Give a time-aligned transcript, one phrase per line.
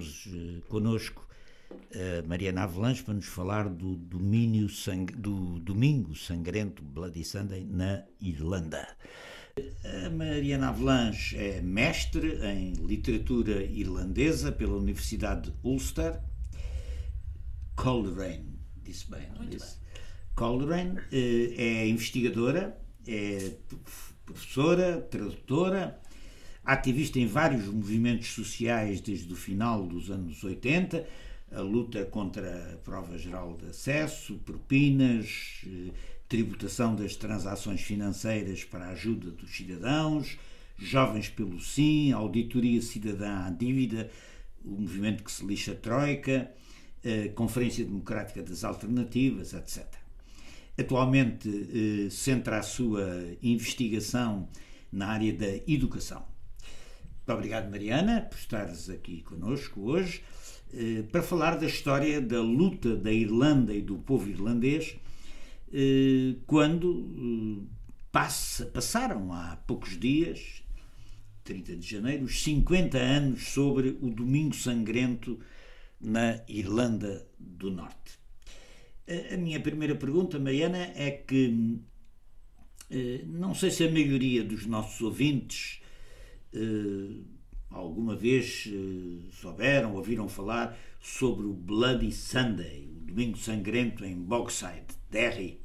[0.00, 1.26] temos uh, connosco
[1.70, 8.04] a Mariana Avalanche para nos falar do, domínio sang do Domingo Sangrento Bloody Sunday na
[8.20, 8.88] Irlanda.
[9.84, 16.20] A Mariana Avalanche é mestre em literatura irlandesa pela Universidade de Ulster.
[17.76, 19.76] Coleraine, disse bem, não disse?
[20.34, 22.76] Coleraine eh, é investigadora,
[23.06, 23.52] é
[24.24, 26.00] professora, tradutora,
[26.72, 31.04] ativista em vários movimentos sociais desde o final dos anos 80,
[31.50, 35.90] a luta contra a prova geral de acesso, propinas, eh,
[36.28, 40.38] tributação das transações financeiras para a ajuda dos cidadãos,
[40.78, 44.08] Jovens pelo Sim, Auditoria Cidadã à Dívida,
[44.64, 46.52] o movimento que se lixa a Troika,
[47.04, 49.84] a Conferência Democrática das Alternativas, etc.
[50.78, 53.04] Atualmente eh, centra a sua
[53.42, 54.48] investigação
[54.92, 56.30] na área da educação.
[57.30, 60.20] Muito obrigado, Mariana, por estares aqui conosco hoje
[60.74, 64.96] eh, para falar da história da luta da Irlanda e do povo irlandês
[65.72, 67.68] eh, quando
[68.10, 70.64] passa, passaram há poucos dias,
[71.44, 75.38] 30 de janeiro, os 50 anos sobre o Domingo Sangrento
[76.00, 78.18] na Irlanda do Norte.
[79.32, 81.78] A minha primeira pergunta, Mariana, é que
[82.90, 85.79] eh, não sei se a maioria dos nossos ouvintes
[86.54, 87.20] eh,
[87.70, 94.96] alguma vez eh, souberam, ouviram falar sobre o Bloody Sunday, o Domingo Sangrento em Bogside,
[95.10, 95.60] Derry,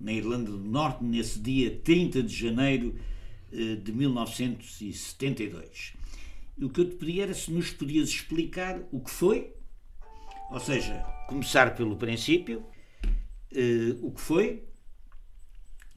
[0.00, 2.94] na Irlanda do Norte, nesse dia 30 de janeiro
[3.84, 5.94] de 1972.
[6.58, 9.54] E o que eu te pedi era se nos podias explicar o que foi
[10.50, 10.94] ou seja,
[11.26, 12.64] começar pelo princípio,
[14.02, 14.62] o que foi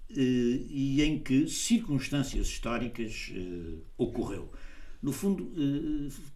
[0.09, 4.51] e em que circunstâncias históricas uh, ocorreu.
[5.01, 5.51] No fundo,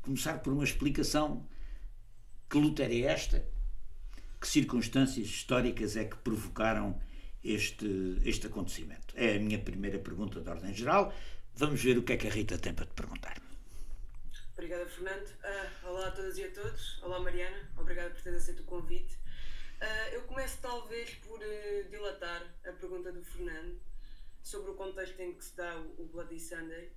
[0.02, 1.48] começar por uma explicação:
[2.50, 3.46] que luta era esta?
[4.40, 7.00] Que circunstâncias históricas é que provocaram
[7.44, 9.14] este, este acontecimento?
[9.16, 11.14] É a minha primeira pergunta de ordem geral.
[11.56, 13.42] Vamos ver o que é que a Rita tem para te perguntar.
[14.54, 15.28] Obrigada, Fernando.
[15.28, 17.02] Uh, olá a todas e a todos.
[17.02, 17.58] Olá, Mariana.
[17.78, 19.18] Obrigada por ter aceito o convite.
[19.82, 23.82] Uh, eu começo talvez por uh, dilatar a pergunta do Fernando
[24.44, 26.92] sobre o contexto em que se dá o, o Bloody Sunday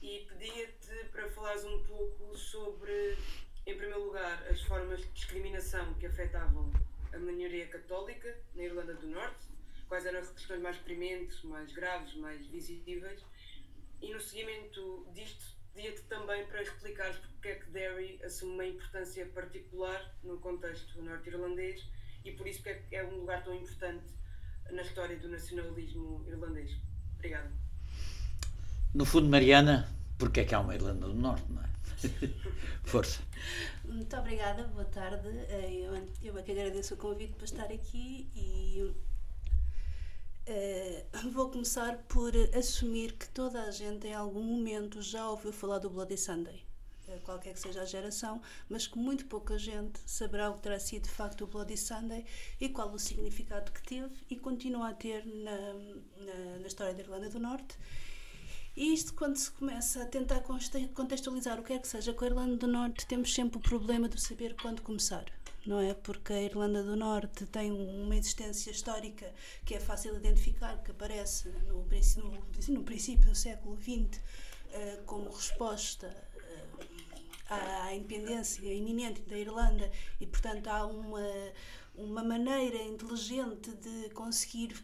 [0.00, 3.18] e pedia-te para falares um pouco sobre,
[3.66, 6.72] em primeiro lugar, as formas de discriminação que afetavam
[7.12, 9.46] a minoria católica na Irlanda do Norte,
[9.86, 13.22] quais eram as questões mais prementes, mais graves, mais visíveis,
[14.00, 19.26] e no seguimento disto pedia-te também para explicares porque é que Derry assume uma importância
[19.26, 21.84] particular no contexto norte-irlandês
[22.24, 24.04] e por isso é, é um lugar tão importante
[24.70, 26.76] na história do nacionalismo irlandês.
[27.14, 27.50] Obrigada.
[28.94, 29.88] No fundo, Mariana,
[30.18, 31.70] porque é que há uma Irlanda do Norte, não é?
[32.84, 33.20] Força.
[33.84, 35.28] Muito obrigada, boa tarde.
[35.28, 38.94] Eh, eu, eu é que agradeço o convite para estar aqui e
[40.50, 45.78] Uh, vou começar por assumir que toda a gente em algum momento já ouviu falar
[45.78, 46.69] do Bloody Sunday, uh,
[47.18, 51.04] qualquer que seja a geração, mas que muito pouca gente saberá o que terá sido
[51.04, 52.24] de facto o Bloody Sunday
[52.60, 55.74] e qual o significado que teve e continua a ter na,
[56.24, 57.76] na, na história da Irlanda do Norte.
[58.76, 60.42] E isto, quando se começa a tentar
[60.94, 64.08] contextualizar o que é que seja com a Irlanda do Norte, temos sempre o problema
[64.08, 65.24] de saber quando começar
[65.66, 65.92] não é?
[65.94, 69.32] Porque a Irlanda do Norte tem uma existência histórica
[69.64, 74.20] que é fácil de identificar, que aparece no, no, no princípio do século XX
[74.72, 76.14] eh, como resposta
[77.50, 79.90] à independência iminente da Irlanda
[80.20, 81.20] e, portanto, há uma,
[81.94, 84.74] uma maneira inteligente de conseguir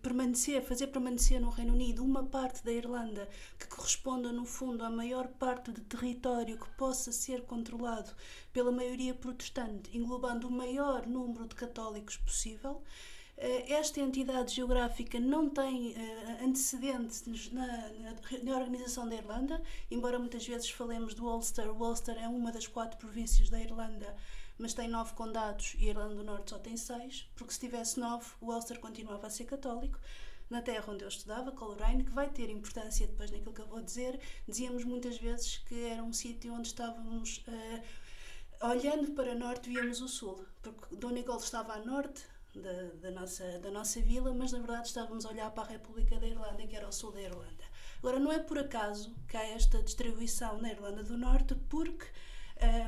[0.00, 3.28] permanecer, fazer permanecer no Reino Unido uma parte da Irlanda
[3.58, 8.10] que corresponda no fundo à maior parte de território que possa ser controlado
[8.52, 12.82] pela maioria protestante, englobando o maior número de católicos possível.
[13.40, 20.18] Eh, esta entidade geográfica não tem uh, antecedentes na, na, na, organização da Irlanda, embora
[20.18, 21.70] muitas vezes falemos do Ulster.
[21.70, 24.16] O Ulster é uma das quatro províncias da Irlanda
[24.58, 28.00] mas tem nove condados e a Irlanda do Norte só tem seis, porque se tivesse
[28.00, 29.98] nove, o Ulster continuava a ser católico.
[30.50, 33.82] Na terra onde eu estudava, Coleraine, que vai ter importância depois naquilo que eu vou
[33.82, 34.18] dizer,
[34.48, 40.08] dizíamos muitas vezes que era um sítio onde estávamos, uh, olhando para norte, víamos o
[40.08, 42.24] sul, porque Donegal estava a norte,
[42.58, 46.18] da, da, nossa, da nossa vila, mas na verdade estávamos a olhar para a República
[46.18, 47.64] da Irlanda, que era o sul da Irlanda.
[47.98, 52.06] Agora, não é por acaso que há esta distribuição na Irlanda do Norte, porque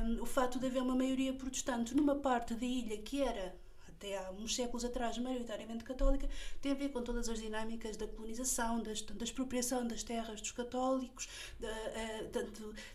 [0.03, 3.55] um, o fato de haver uma maioria protestante numa parte da ilha que era
[4.01, 6.27] até há uns séculos atrás, maioritariamente católica,
[6.59, 10.51] tem a ver com todas as dinâmicas da colonização, da, da expropriação das terras dos
[10.51, 12.41] católicos, da, uh, da,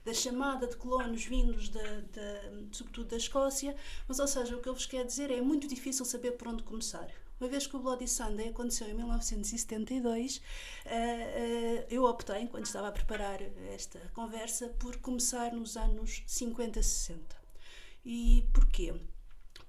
[0.04, 1.80] da, chamada de colonos vindos, da,
[2.72, 3.76] sobretudo da Escócia.
[4.08, 6.64] Mas, ou seja, o que eu vos quero dizer é muito difícil saber por onde
[6.64, 7.08] começar.
[7.38, 12.88] Uma vez que o Bloody Sunday aconteceu em 1972, uh, uh, eu optei, quando estava
[12.88, 13.40] a preparar
[13.72, 17.36] esta conversa, por começar nos anos 50, 60.
[18.04, 18.94] E porquê?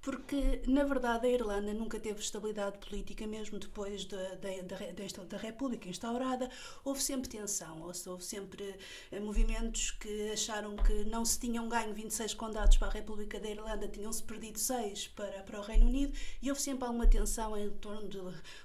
[0.08, 5.90] Porque na verdade a Irlanda nunca teve estabilidade política mesmo depois da, da, da, República
[5.90, 6.50] instaurada.
[6.86, 8.74] Houve sempre tensão houve sempre
[9.12, 13.50] eh, movimentos que acharam que não se tinham ganho 26 condados para a República da
[13.50, 17.70] Irlanda tinham-se perdido 6 para, para o Reino Unido e houve sempre alguma tensão em
[17.72, 18.22] torno de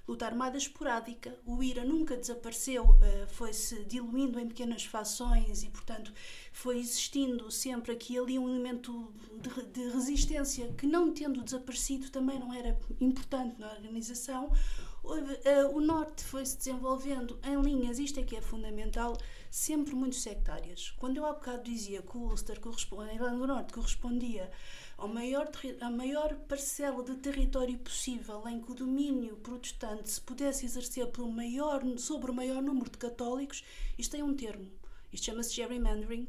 [0.06, 1.36] luta armada esporádica.
[1.44, 6.12] O IRA nunca desapareceu eh, foi-se diluindo em pequenas fações e portanto
[6.52, 12.38] foi existindo sempre aqui ali um elemento de, de resistência que não tendo desaparecido também
[12.38, 14.52] não era importante na organização.
[15.44, 19.18] Eh, o Norte foi-se desenvolvendo em linhas, isto é que é fundamental,
[19.50, 20.92] sempre muito sectárias.
[20.98, 24.48] Quando eu há bocado dizia que o Ulster a Irlanda do Norte correspondia
[24.96, 25.50] ao maior,
[25.80, 31.32] a maior parcela de território possível em que o domínio protestante se pudesse exercer pelo
[31.32, 33.64] maior, sobre o maior número de católicos,
[33.98, 34.70] isto tem um termo.
[35.12, 36.26] Isto chama-se gerrymandering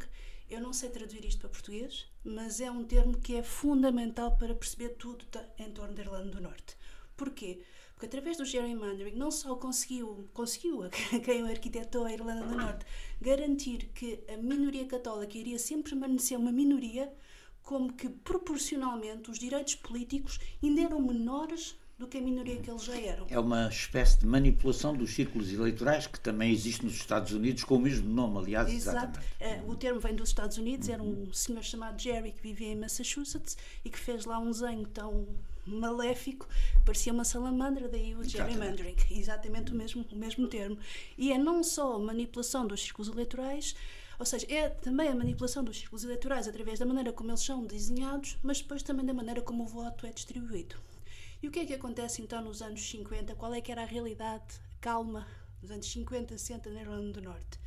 [0.50, 4.54] eu não sei traduzir isto para português, mas é um termo que é fundamental para
[4.54, 5.26] perceber tudo
[5.58, 6.78] em torno da Irlanda do Norte.
[7.18, 7.64] Porquê?
[7.94, 10.82] Porque através do gerrymandering não só conseguiu, conseguiu
[11.26, 12.86] quem arquitetou a Irlanda do Norte,
[13.20, 17.12] garantir que a minoria católica iria sempre permanecer uma minoria,
[17.64, 22.84] como que proporcionalmente os direitos políticos ainda eram menores do que a minoria que eles
[22.84, 23.26] já eram.
[23.30, 27.76] É uma espécie de manipulação dos círculos eleitorais que também existe nos Estados Unidos com
[27.76, 28.72] o mesmo nome, aliás.
[28.72, 29.20] Exato.
[29.40, 32.76] Uh, o termo vem dos Estados Unidos, era um senhor chamado Jerry que vivia em
[32.76, 35.26] Massachusetts e que fez lá um desenho tão
[35.66, 36.46] maléfico,
[36.86, 40.78] parecia uma salamandra, daí o gerrymandering, exatamente o mesmo, o mesmo termo.
[41.18, 43.74] E é não só a manipulação dos círculos eleitorais,
[44.20, 47.64] ou seja, é também a manipulação dos círculos eleitorais através da maneira como eles são
[47.64, 50.76] desenhados, mas depois também da maneira como o voto é distribuído.
[51.44, 53.36] E o que é que acontece então nos anos 50?
[53.36, 55.28] Qual é que era a realidade calma
[55.60, 57.60] dos anos 50, 60 na Irlanda do Norte?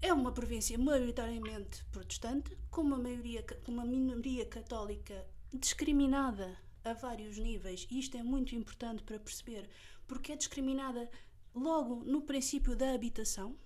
[0.00, 7.36] É uma província maioritariamente protestante, com uma, maioria, com uma minoria católica discriminada a vários
[7.36, 9.68] níveis, e isto é muito importante para perceber,
[10.06, 11.10] porque é discriminada
[11.52, 13.56] logo no princípio da habitação,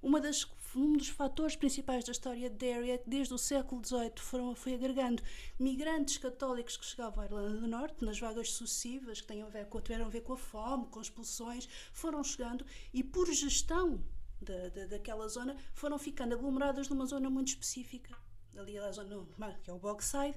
[0.00, 3.84] uma das, um dos fatores principais da história de Derry é que desde o século
[3.84, 5.22] XVIII foram, foi agregando
[5.58, 9.66] migrantes católicos que chegavam à Irlanda do Norte, nas vagas sucessivas, que tenham a ver,
[9.82, 14.02] tiveram a ver com a fome, com expulsões, foram chegando e por gestão
[14.40, 18.16] da, da, daquela zona foram ficando aglomeradas numa zona muito específica,
[18.56, 19.26] ali a zona
[19.62, 20.36] que é o Bogside,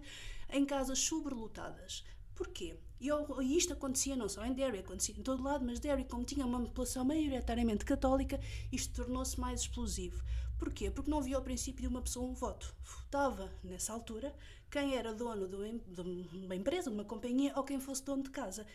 [0.50, 2.04] em casas sobrelotadas.
[2.36, 2.78] Porquê?
[3.00, 6.24] E, e isto acontecia não só em Derry, acontecia em todo lado, mas Derry, como
[6.24, 8.40] tinha uma população maioritariamente católica,
[8.72, 10.24] isto tornou-se mais explosivo.
[10.58, 10.92] Porquê?
[10.92, 12.76] Porque não havia o princípio de uma pessoa um voto.
[12.84, 14.36] Votava, nessa altura,
[14.70, 16.02] quem era dono de
[16.46, 18.68] uma empresa, uma companhia ou quem fosse dono de casa.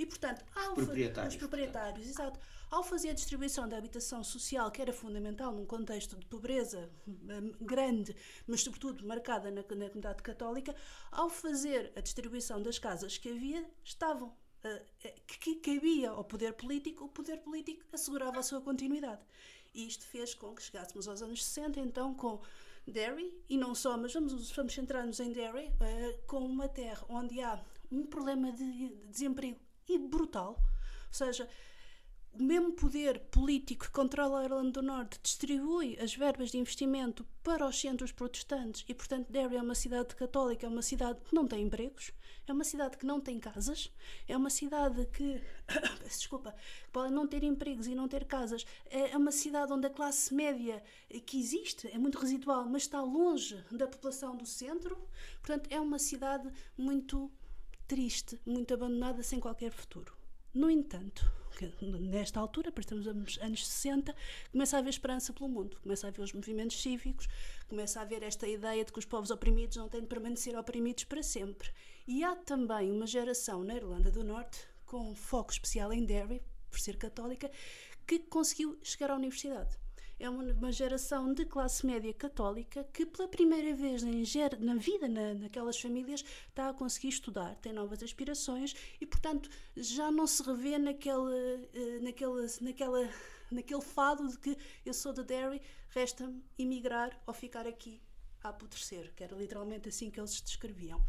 [0.00, 4.80] E, portanto, ao proprietários, os proprietários, exato, ao fazer a distribuição da habitação social, que
[4.80, 10.74] era fundamental num contexto de pobreza hum, grande, mas sobretudo marcada na, na comunidade católica,
[11.12, 17.04] ao fazer a distribuição das casas que havia, estavam uh, que cabia ao poder político,
[17.04, 19.20] o poder político assegurava a sua continuidade.
[19.74, 22.40] E isto fez com que chegássemos aos anos 60, então, com
[22.86, 27.38] Derry, e não só, mas vamos, vamos centrar-nos em Derry, uh, com uma terra onde
[27.42, 30.56] há um problema de desemprego e brutal.
[31.08, 31.48] Ou seja,
[32.32, 37.26] o mesmo poder político que controla a Irlanda do Norte distribui as verbas de investimento
[37.42, 41.34] para os centros protestantes e, portanto, Derry é uma cidade católica, é uma cidade que
[41.34, 42.12] não tem empregos,
[42.46, 43.92] é uma cidade que não tem casas,
[44.28, 45.42] é uma cidade que,
[46.06, 46.54] desculpa,
[46.92, 50.82] pode não ter empregos e não ter casas, é uma cidade onde a classe média
[51.26, 54.96] que existe é muito residual, mas está longe da população do centro,
[55.42, 57.30] portanto, é uma cidade muito
[57.90, 60.16] triste, muito abandonada, sem qualquer futuro.
[60.54, 61.28] No entanto,
[61.98, 64.14] nesta altura, para estamos nos anos 60,
[64.52, 67.26] começa a haver esperança pelo mundo, começa a haver os movimentos cívicos,
[67.68, 71.02] começa a haver esta ideia de que os povos oprimidos não têm de permanecer oprimidos
[71.02, 71.68] para sempre.
[72.06, 76.78] E há também uma geração na Irlanda do Norte, com foco especial em Derry, por
[76.78, 77.50] ser católica,
[78.06, 79.76] que conseguiu chegar à universidade
[80.20, 85.80] é uma, geração de classe média católica que pela primeira vez na vida na, naquelas
[85.80, 91.68] famílias está a conseguir estudar, tem novas aspirações e portanto já não se revê naquele,
[91.72, 93.08] eh, naquele, naquela,
[93.50, 98.00] naquele fado de que eu sou de Derry, resta-me emigrar ou ficar aqui
[98.42, 101.02] a apodrecer, que era literalmente assim que eles descreviam.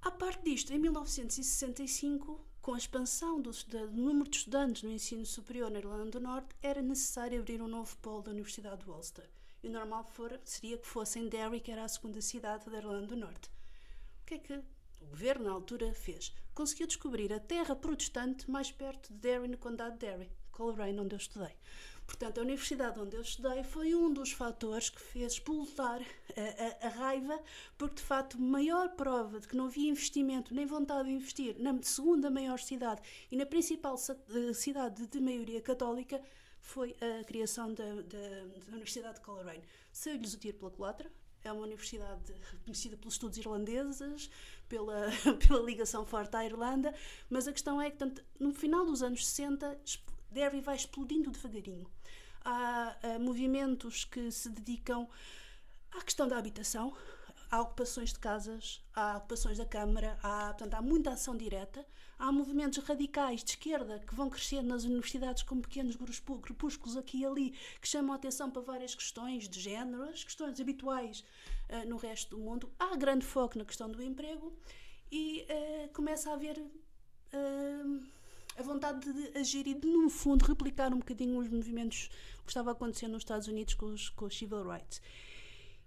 [0.00, 5.24] À parte disto, em 1965, com a expansão do, do, número de estudantes no ensino
[5.24, 9.28] superior na Irlanda do Norte, era necessário abrir um novo polo da Universidade de Ulster.
[9.62, 12.78] E o normal for, seria que fosse em Derry, que era a segunda cidade da
[12.78, 13.50] Irlanda do Norte.
[14.22, 14.62] O que é que
[15.00, 16.32] o governo, na altura, fez?
[16.54, 21.14] Conseguiu descobrir a terra protestante mais perto de Derry, no condado de Derry, Coleraine, onde
[21.14, 21.56] eu estudei.
[22.10, 26.88] Portanto, a universidade onde eu estudei foi um dos fatores que fez explotar a, a,
[26.88, 27.40] a, raiva,
[27.78, 31.80] porque de facto, maior prova de que não havia investimento nem vontade de investir na
[31.82, 36.20] segunda maior cidade e na principal eh, cidade de maioria católica
[36.60, 38.28] foi a criação da, da,
[38.66, 39.64] da Universidade de Coleraine.
[39.92, 41.10] Saiu-lhes o tiro pela culatra,
[41.42, 42.32] é uma universidade
[42.64, 44.30] conhecida pelos estudos irlandeses,
[44.68, 45.08] pela,
[45.46, 46.94] pela ligação forte à Irlanda,
[47.28, 49.80] mas a questão é que, tanto, no final dos anos 60,
[50.30, 51.90] Derry vai explodindo devagarinho.
[52.44, 55.08] Há uh, movimentos que se dedicam
[55.92, 56.96] à questão da habitação,
[57.50, 61.84] há ocupações de casas, há ocupações da Câmara, há, portanto, há muita ação direta,
[62.18, 67.26] há movimentos radicais de esquerda que vão crescendo nas universidades com pequenos grupúsculos aqui e
[67.26, 71.24] ali, que chamam a atenção para várias questões de género, as questões habituais
[71.68, 72.70] uh, no resto do mundo.
[72.78, 74.52] Há grande foco na questão do emprego
[75.10, 76.58] e uh, começa a haver.
[76.58, 78.20] Uh,
[78.56, 82.10] a vontade de agir e de, no fundo, replicar um bocadinho os movimentos
[82.44, 85.00] que estava acontecendo nos Estados Unidos com os, com os civil rights.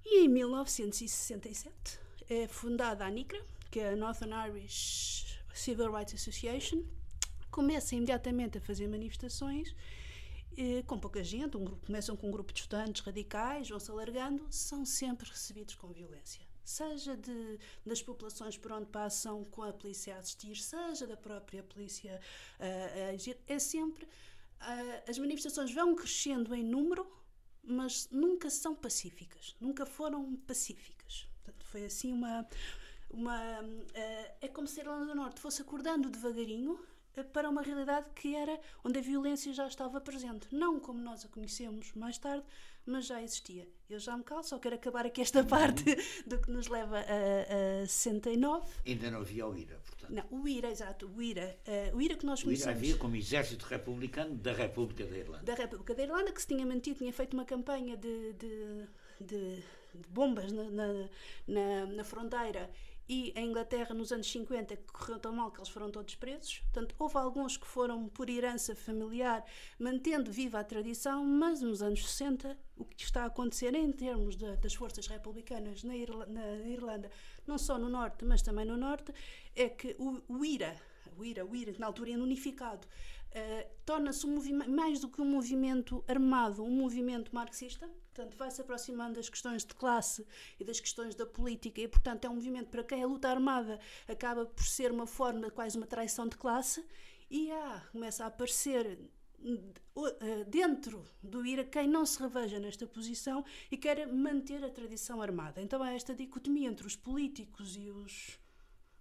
[0.05, 6.83] E em 1967 é fundada a NICRA, que é a Northern Irish Civil Rights Association,
[7.49, 9.75] começa imediatamente a fazer manifestações
[10.57, 14.45] eh, com pouca gente, um grupo, começam com um grupo de estudantes radicais, vão-se alargando,
[14.49, 20.15] são sempre recebidos com violência seja de, das populações por onde passam com a polícia
[20.15, 22.19] a assistir, seja da própria polícia
[22.59, 24.07] a, a agir, é sempre.
[25.07, 27.05] as manifestações vão crescendo em número,
[27.63, 31.27] mas nunca são pacíficas, nunca foram pacíficas.
[31.43, 32.47] Portanto, foi assim uma.
[33.09, 33.39] uma
[34.41, 36.79] é como se a Irlanda do Norte fosse acordando devagarinho
[37.31, 40.47] para uma realidade que era onde a violência já estava presente.
[40.51, 42.45] Não como nós a conhecemos mais tarde,
[42.85, 43.67] mas já existia.
[43.89, 45.83] Eu já me calo, só quero acabar aqui esta parte
[46.25, 48.65] do que nos leva a, a 69.
[48.85, 50.11] Ainda não havia o IRA, portanto.
[50.11, 51.57] Não, o IRA, exato, o IRA.
[51.67, 52.75] Uh, o IRA que nós conhecemos.
[52.75, 55.43] O IRA havia como exército republicano da República da Irlanda.
[55.43, 58.87] Da República da Irlanda, que se tinha mantido, tinha feito uma campanha de, de,
[59.21, 61.09] de, de bombas na, na,
[61.47, 62.69] na, na fronteira
[63.07, 66.59] e a Inglaterra nos anos 50 que correu tão mal que eles foram todos presos.
[66.59, 69.43] Portanto, houve alguns que foram por herança familiar,
[69.77, 74.35] mantendo viva a tradição, mas nos anos 60 o que está a acontecer em termos
[74.35, 77.11] de, das forças republicanas na, Irla, na, Irlanda,
[77.45, 79.13] não só no norte, mas também no norte,
[79.55, 80.75] é que o, o IRA,
[81.17, 85.25] o IRA, o IRA, na altura era unificado, uh, torna-se um mais do que um
[85.25, 90.25] movimento armado, um movimento marxista, portanto vai-se aproximando das questões de classe
[90.59, 93.79] e das questões da política e, portanto, é um movimento para quem a luta armada
[94.07, 96.85] acaba por ser uma forma, quase uma traição de classe,
[97.29, 98.99] e ah, começa a aparecer
[99.45, 105.21] eh, dentro do IRA quem não se reveja nesta posição e quer manter a tradição
[105.21, 105.61] armada.
[105.61, 108.39] Então há esta dicotomia entre os políticos e os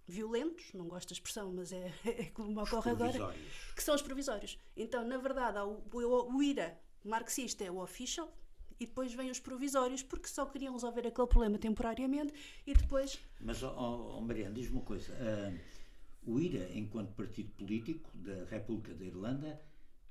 [0.07, 3.35] violentos, não gosto da expressão, mas é, é como ocorre agora,
[3.75, 4.57] que são os provisórios.
[4.75, 8.31] Então, na verdade, o, o, o IRA marxista é o official,
[8.83, 12.33] e depois vêm os provisórios porque só queriam resolver aquele problema temporariamente
[12.67, 13.19] e depois.
[13.39, 15.59] Mas, oh, oh Mariana, diz-me uma coisa: uh,
[16.31, 19.61] o IRA, enquanto partido político da República da Irlanda,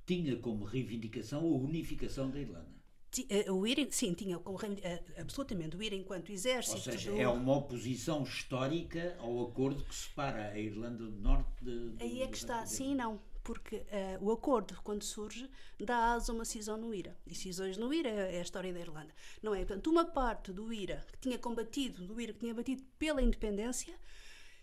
[0.07, 2.83] tinha como reivindicação a unificação da Irlanda.
[3.29, 4.41] Eh, o IRA, sim, tinha
[4.83, 6.76] eh, absolutamente o IRA enquanto exército.
[6.76, 7.21] Ou seja, do...
[7.21, 11.93] é uma oposição histórica ao acordo que separa a Irlanda do Norte de.
[12.00, 13.21] Aí é que está, sim e não.
[13.42, 17.16] Porque uh, o acordo, quando surge, dá asa a uma cisão no IRA.
[17.26, 19.12] E cisões no IRA é, a história da Irlanda.
[19.42, 19.64] Não é?
[19.64, 23.99] Portanto, uma parte do IRA que tinha combatido, do IRA que tinha batido pela independência,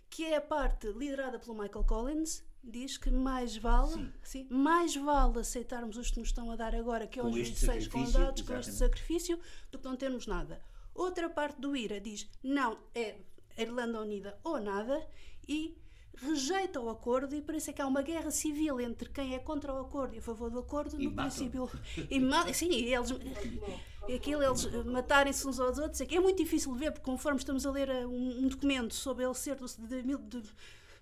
[0.09, 4.13] que é a parte liderada pelo Michael Collins, diz que mais vale, sim.
[4.23, 4.47] sim.
[4.49, 8.41] mais vale aceitarmos os que nos estão a dar agora, que é os 26 condados,
[8.41, 9.39] com este sacrifício,
[9.71, 10.61] do que não termos nada.
[10.93, 13.17] Outra parte do IRA diz não, é
[13.57, 15.07] a Irlanda Unida ou nada
[15.47, 15.77] e
[16.21, 19.39] rejeita o acordo e por isso é que há uma guerra civil entre quem é
[19.39, 21.69] contra o acordo e a favor do acordo e no princípio.
[22.09, 23.11] E sim eles
[24.13, 27.65] aquilo eles matarem-se uns aos outros é, é muito difícil de ver porque conforme estamos
[27.65, 30.41] a ler um, um documento sobre ele ser do, de, de,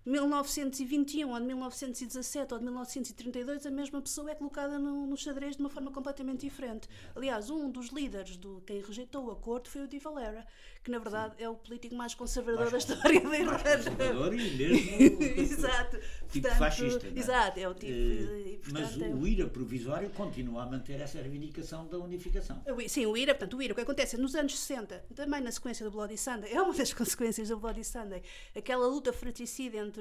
[0.08, 5.58] 1921 ou de 1917 ou de 1932, a mesma pessoa é colocada no, no xadrez
[5.58, 6.88] de uma forma completamente diferente.
[7.14, 10.48] Aliás, um dos líderes do quem rejeitou o acordo foi o Di Valera,
[10.82, 11.44] que na verdade Sim.
[11.44, 13.78] é o político mais conservador mais da história da Irlanda.
[13.78, 15.98] conservador e mesmo exato.
[16.32, 17.08] tipo portanto, fascista.
[17.08, 17.20] É?
[17.20, 17.92] Exato, é o tipo.
[17.92, 22.64] Uh, e, portanto, mas é o IRA provisório continua a manter essa reivindicação da unificação.
[22.88, 25.84] Sim, o IRA, portanto, o IRA, o que acontece nos anos 60, também na sequência
[25.84, 28.24] do Bloody Sunday, é uma das consequências do Bloody Sunday,
[28.56, 29.97] aquela luta fratricida entre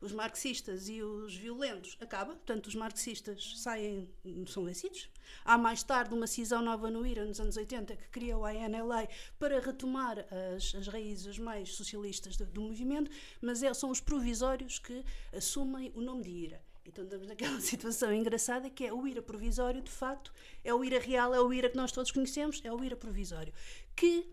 [0.00, 4.08] os marxistas e os violentos acaba, portanto, os marxistas saem,
[4.46, 5.08] são vencidos.
[5.44, 9.08] Há mais tarde uma cisão nova no IRA, nos anos 80, que criou a ANLA
[9.38, 14.78] para retomar as, as raízes mais socialistas do, do movimento, mas é, são os provisórios
[14.78, 16.68] que assumem o nome de IRA.
[16.88, 20.32] Então estamos naquela situação engraçada que é o IRA provisório, de facto,
[20.64, 23.52] é o IRA real, é o IRA que nós todos conhecemos, é o IRA provisório.
[23.94, 24.26] Que,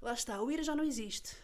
[0.00, 1.36] lá está, o IRA já não existe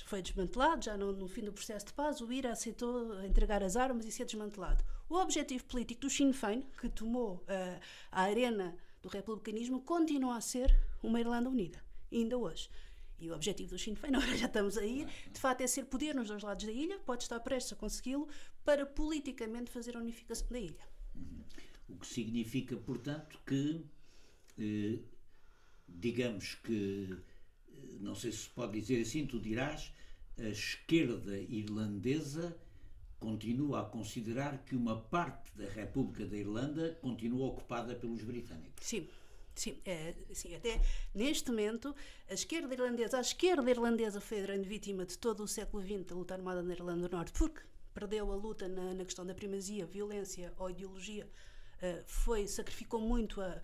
[0.00, 3.76] foi desmantelado, já no, no, fim do processo de paz, o IRA aceitou entregar as
[3.76, 4.82] armas e ser desmantelado.
[5.08, 7.80] O objetivo político do Sinn Féin, que tomou uh,
[8.10, 12.70] a arena do republicanismo, continua a ser uma Irlanda unida, ainda hoje.
[13.18, 16.14] E o objetivo do Sinn Féin, agora já estamos aí, de facto é ser poder
[16.14, 18.28] nos dois lados da ilha, pode estar prestes a consegui-lo,
[18.64, 20.88] para politicamente fazer a unificação da ilha.
[21.88, 23.84] O que significa, portanto, que,
[24.58, 25.00] eh,
[25.86, 27.18] digamos que
[28.02, 29.92] não sei se pode dizer assim, tu dirás,
[30.38, 32.56] a esquerda irlandesa
[33.20, 38.84] continua a considerar que uma parte da República da Irlanda continua ocupada pelos britânicos.
[38.84, 39.08] Sim.
[39.54, 40.80] Sim, é, sim, até
[41.14, 41.94] neste momento
[42.26, 46.06] a esquerda irlandesa, a esquerda irlandesa foi a grande vítima de todo o século XX
[46.06, 47.60] da luta armada na Irlanda do Norte, porque
[47.92, 51.28] perdeu a luta na, na questão da primazia, violência ou ideologia,
[51.82, 53.60] uh, foi, sacrificou muito a,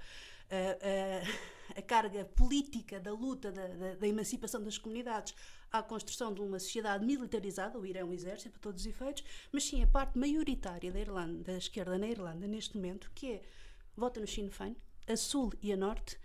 [1.77, 5.35] a, carga política da luta da, da, da, emancipação das comunidades
[5.71, 9.25] à construção de uma sociedade militarizada, o Irã é um exército para todos os efeitos,
[9.53, 13.43] mas sim a parte maioritária da Irlanda, da esquerda na Irlanda neste momento, que é
[13.97, 14.77] vota no Sinn Féin,
[15.07, 16.19] a sul e a norte,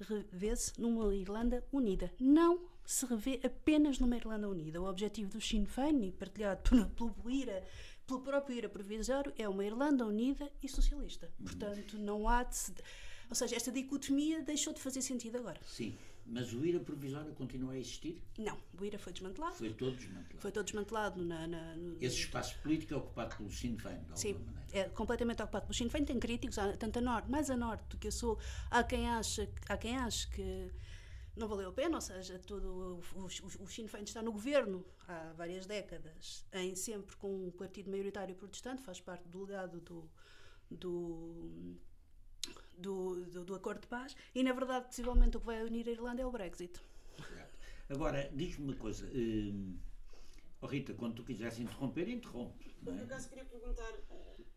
[0.00, 2.12] revê-se numa Irlanda unida.
[2.18, 4.80] Não se revê apenas numa Irlanda unida.
[4.80, 7.64] O objetivo do Sinn Féin, partilhado pelo, pelo IRA,
[8.06, 11.30] pelo próprio IRA provisório, é uma Irlanda unida e socialista.
[11.42, 12.72] Portanto, não há de se
[13.28, 15.60] ou seja, esta dicotomia deixou de fazer sentido agora.
[15.66, 18.22] Sim, mas o IRA provisório continua a existir?
[18.38, 19.54] Não, o IRA foi desmantelado.
[19.54, 20.38] Foi todo desmantelado.
[20.38, 21.96] Foi todo desmantelado na, na no...
[22.00, 24.66] Esse espaço político é ocupado pelo Sinn Féin, de Sim, maneira.
[24.72, 26.04] é completamente ocupado pelo Sinn Féin.
[26.04, 28.38] Tem críticos, tanto a norte, mais a norte do que a sul.
[28.70, 30.70] Há quem acha, há quem acha que
[31.38, 34.84] não valeu a pena, ou seja, todo o, o, o Sinn Féin está no governo
[35.06, 40.10] há várias décadas, em sempre com um partido maioritário protestante, faz parte do legado do,
[40.70, 41.76] do
[42.76, 45.92] do, do, do, acordo de paz e, na verdade, possivelmente o que vai unir a
[45.92, 46.80] Irlanda é o Brexit.
[47.88, 49.06] Agora, diz-me uma coisa.
[49.14, 49.78] Hum,
[50.60, 52.68] oh Rita, quando tu quiseres interromper, interrompe.
[52.84, 53.02] Por é?
[53.02, 53.92] acaso queria perguntar.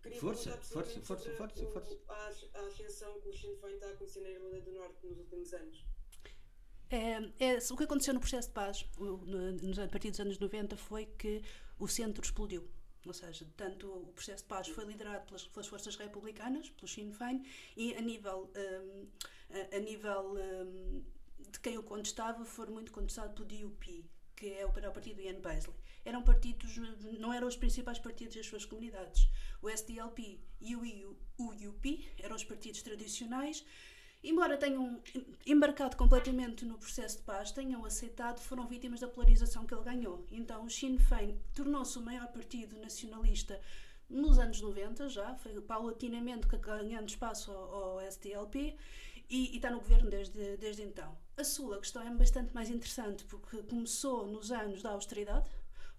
[0.04, 1.98] Queria força, perguntar força, força, força, o, força.
[2.10, 5.18] A, a ascensão que o Sinn Féin está a acontecer na Irlanda do Norte nos
[5.18, 5.86] últimos anos.
[6.90, 10.38] É, é, o que aconteceu no processo de paz, no, no, a partir dos anos
[10.38, 11.42] 90, foi que
[11.80, 12.70] o centro explodiu
[13.06, 17.12] ou seja, tanto o processo de paz foi liderado pelas, pelas forças republicanas, pelo Sinn
[17.12, 17.44] Féin,
[17.76, 19.08] e a nível, um,
[19.50, 21.04] a, a, nível um,
[21.52, 25.42] de quem o contestava, foi muito contestado pelo DUP, que é o, o partido Ian
[25.42, 25.76] Paisley.
[26.04, 26.78] Eram partidos,
[27.20, 29.28] não eram os principais partidos das suas comunidades.
[29.62, 30.82] O SDLP e o
[31.38, 33.64] UUP eram os partidos tradicionais
[34.24, 35.02] embora tenham
[35.46, 40.26] embarcado completamente no processo de paz, tenham aceitado, foram vítimas da polarização que ele ganhou.
[40.32, 43.60] Então, o Sinn Féin tornou-se o maior partido nacionalista
[44.10, 48.76] nos anos 90 já, foi paulatinamente ganhando espaço ao, ao SDLP
[49.30, 51.18] e, e, está no governo desde, desde então.
[51.38, 55.50] A sua questão é bastante mais interessante porque começou nos anos da austeridade,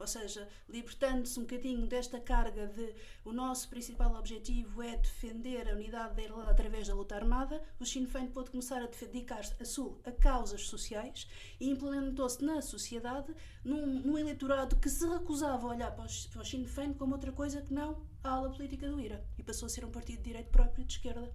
[0.03, 2.93] ou seja, libertando-se um bocadinho desta carga de
[3.25, 7.87] o nosso principal objetivo é defender a unidade da Irlanda através da luta armada, o
[7.87, 11.29] Sinn Féin pôde começar a dedicar-se a sul a causas sociais
[11.61, 13.33] e implementou-se na sociedade
[13.65, 17.63] num, num, eleitorado que se recusava a olhar para, o Sinn Féin como outra coisa
[17.63, 20.51] que não a ala política do IRA e passou a ser um partido de direito
[20.51, 21.33] próprio de esquerda.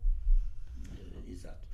[1.26, 1.67] Exato.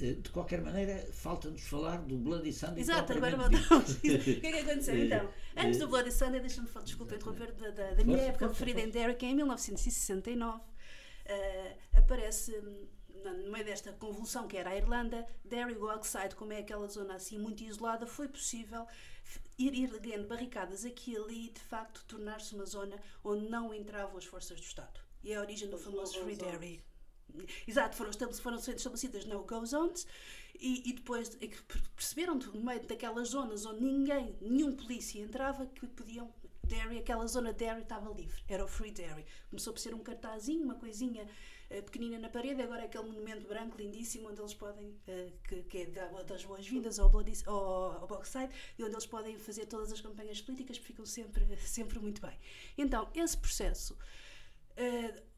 [0.00, 2.80] Eh, de qualquer maneira, falta-nos falar do Bloody Sunday.
[2.80, 3.90] Exato, agora voltamos.
[3.96, 5.28] o que é que aconteceu eh, então?
[5.56, 8.80] Antes do Bloody Sunday, deixa-me falar, desculpa interromper, da, da, da minha força, época preferida
[8.80, 10.62] em Derrick, em 1969, uh,
[11.26, 12.86] eh, aparece hum,
[13.24, 17.38] no meio desta convulsão que era a Irlanda, Derry Walkside, como é aquela zona assim
[17.38, 18.86] muito isolada, foi possível
[19.58, 24.16] ir erguendo barricadas aqui e ali e de facto tornar-se uma zona onde não entravam
[24.16, 25.00] as forças do Estado.
[25.22, 26.82] E é a origem do famoso Free Derry.
[27.66, 30.06] Exato, foram, foram estabelecidas no-go zones
[30.58, 31.48] e, e depois é
[31.96, 36.32] perceberam no meio daquelas zonas onde ninguém, nenhum polícia entrava, que podiam
[36.70, 39.26] Derry, aquela zona Derry estava livre, era o Free Derry.
[39.48, 43.48] Começou por ser um cartazinho, uma coisinha uh, pequenina na parede, agora é aquele monumento
[43.48, 45.86] branco lindíssimo onde eles podem, uh, que, que, é
[46.24, 47.10] das boas-vindas ao,
[47.46, 51.98] ao, ao Boxside, e onde eles podem fazer todas as campanhas políticas, ficam sempre, sempre
[51.98, 52.38] muito bem.
[52.78, 53.98] Então, esse processo.
[54.78, 55.29] Uh,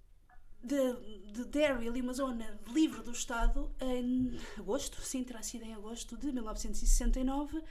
[0.62, 5.74] de, de Derry, ali uma zona livre do Estado, em agosto, sim, terá sido em
[5.74, 7.62] agosto de 1969,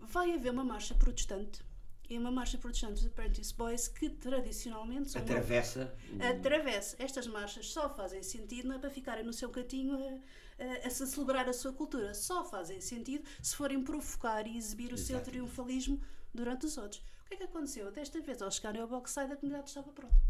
[0.00, 1.60] vai haver uma marcha protestante.
[2.08, 6.96] E uma marcha protestante dos Apprentice Boys que tradicionalmente atravessa uma, atravessa.
[6.98, 10.90] Estas marchas só fazem sentido não é para ficarem no seu cantinho a, a, a,
[10.90, 12.12] celebrar a sua cultura.
[12.12, 16.00] Só fazem sentido se forem provocar e exibir o seu triunfalismo
[16.34, 17.92] durante os outros o que é que aconteceu?
[17.92, 20.20] Desta vez ao chegarem ao boxside a comunidade estava pronta.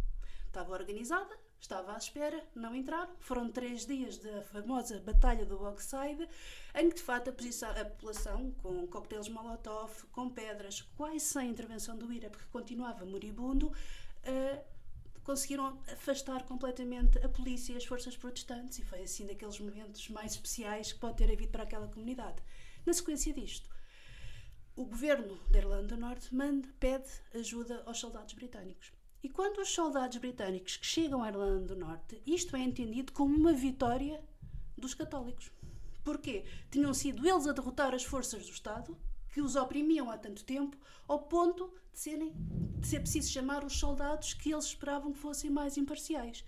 [0.46, 3.12] Estava organizada estava à espera, não entraram.
[3.20, 6.28] Foram três dias da famosa Batalha do Bogside,
[6.74, 11.50] em que de facto a, posição, a população, com coquetéis Molotov, com pedras, quase sem
[11.50, 14.64] intervenção do IRA, porque continuava moribundo, uh,
[15.22, 20.32] conseguiram afastar completamente a polícia e as forças protestantes, e foi assim daqueles momentos mais
[20.32, 22.42] especiais que pode ter havido para aquela comunidade.
[22.86, 23.68] Na sequência disto,
[24.74, 28.92] o governo da Irlanda do Norte manda, pede ajuda aos soldados britânicos.
[29.22, 33.36] E quando os soldados britânicos que chegam à Irlanda do Norte, isto é entendido como
[33.36, 34.22] uma vitória
[34.76, 35.52] dos católicos.
[36.02, 36.44] Porquê?
[36.70, 38.96] Tinham sido eles a derrotar as forças do Estado,
[39.32, 42.32] que os oprimiam há tanto tempo, ao ponto de, serem,
[42.78, 46.44] de ser preciso chamar os soldados que eles esperavam que fossem mais imparciais.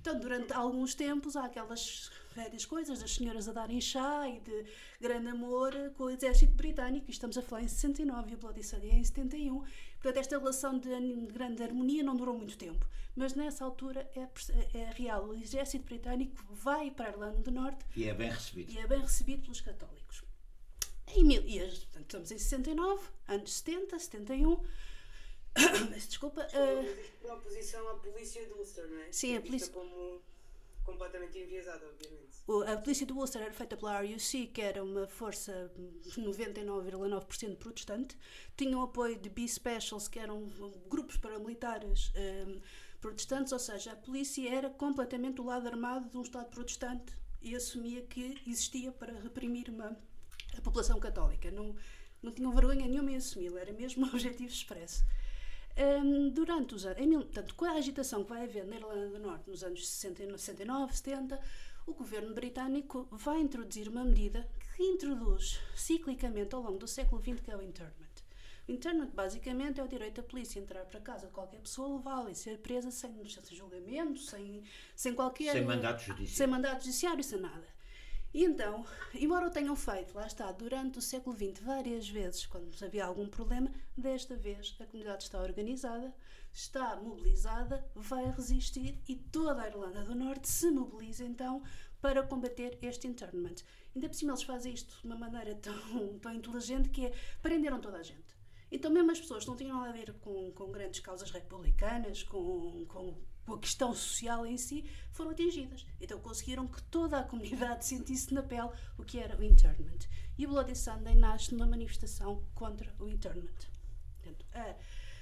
[0.00, 4.66] Então, durante alguns tempos, há aquelas velhas coisas das senhoras a darem chá e de
[5.00, 7.06] grande amor com o exército britânico.
[7.08, 9.60] E estamos a falar em 69 e o Bloody Sunday é em 71.
[9.94, 10.88] Portanto, esta relação de
[11.32, 12.86] grande harmonia não durou muito tempo.
[13.16, 14.28] Mas nessa altura é,
[14.78, 15.26] é real.
[15.26, 17.84] O exército britânico vai para a Irlanda do Norte.
[17.94, 18.72] E é bem recebido.
[18.72, 20.24] E é bem recebido pelos católicos.
[21.06, 24.60] Em mil, e, portanto, estamos em 69, anos 70, 71.
[25.90, 26.46] Mas desculpa.
[26.52, 27.24] Uh...
[27.24, 29.12] Uma oposição à polícia de Ulster, não é?
[29.12, 29.72] Sim, a polícia.
[29.72, 30.20] Como
[30.84, 32.34] completamente enviesada, obviamente.
[32.70, 35.72] A polícia de Ulster era feita pela RUC, que era uma força
[36.16, 38.16] 99,9% protestante.
[38.56, 40.46] Tinha o apoio de B-Specials, que eram
[40.88, 42.12] grupos paramilitares
[42.46, 42.60] um,
[43.00, 47.54] protestantes, ou seja, a polícia era completamente do lado armado de um Estado protestante e
[47.54, 49.96] assumia que existia para reprimir uma,
[50.56, 51.50] a população católica.
[51.50, 51.74] Não,
[52.22, 55.04] não tinham vergonha nenhuma em assumi-lo, era mesmo um objetivo expresso.
[55.76, 59.50] Um, durante os anos, portanto, com a agitação que vai haver na Irlanda do Norte
[59.50, 61.40] nos anos 60, 69, 70,
[61.86, 67.40] o governo britânico vai introduzir uma medida que introduz ciclicamente ao longo do século XX,
[67.40, 68.14] que é o internment.
[68.66, 72.30] O internment, basicamente, é o direito da polícia entrar para casa de qualquer pessoa, levá-la
[72.30, 74.62] e ser presa sem, sem julgamento, sem,
[74.96, 75.52] sem qualquer.
[75.52, 76.36] Sem mandato judiciário.
[76.36, 77.73] Sem mandato judiciário, sem nada.
[78.34, 82.68] E então, embora o tenham feito, lá está, durante o século XX várias vezes, quando
[82.84, 86.12] havia algum problema, desta vez a comunidade está organizada,
[86.52, 91.62] está mobilizada, vai resistir e toda a Irlanda do Norte se mobiliza então
[92.02, 93.62] para combater este internment.
[93.94, 97.80] Ainda por cima eles fazem isto de uma maneira tão, tão inteligente que é prenderam
[97.80, 98.34] toda a gente.
[98.68, 102.24] Então, mesmo as pessoas que não tinham nada a ver com, com grandes causas republicanas,
[102.24, 103.14] com, com com
[103.52, 105.84] a questão social em si, foram atingidas.
[106.00, 110.08] Então conseguiram que toda a comunidade sentisse na pele o que era o internment.
[110.38, 113.68] E o Bloody Sunday nasce numa manifestação contra o internment.
[114.22, 114.46] Portanto,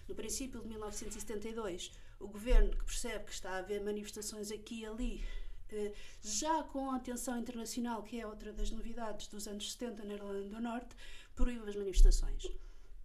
[0.08, 4.86] no princípio de 1972, o governo que percebe que está a haver manifestações aqui e
[4.86, 5.24] ali,
[5.70, 10.14] eh, já com a atenção internacional, que é outra das novidades dos anos 70 na
[10.14, 10.94] Irlanda do Norte,
[11.34, 12.46] proíbe as manifestações.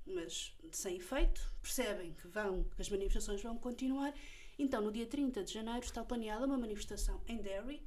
[0.05, 4.13] Mas sem efeito, percebem que, vão, que as manifestações vão continuar
[4.57, 7.81] então, no dia 30 de janeiro está planeada uma manifestação em Derry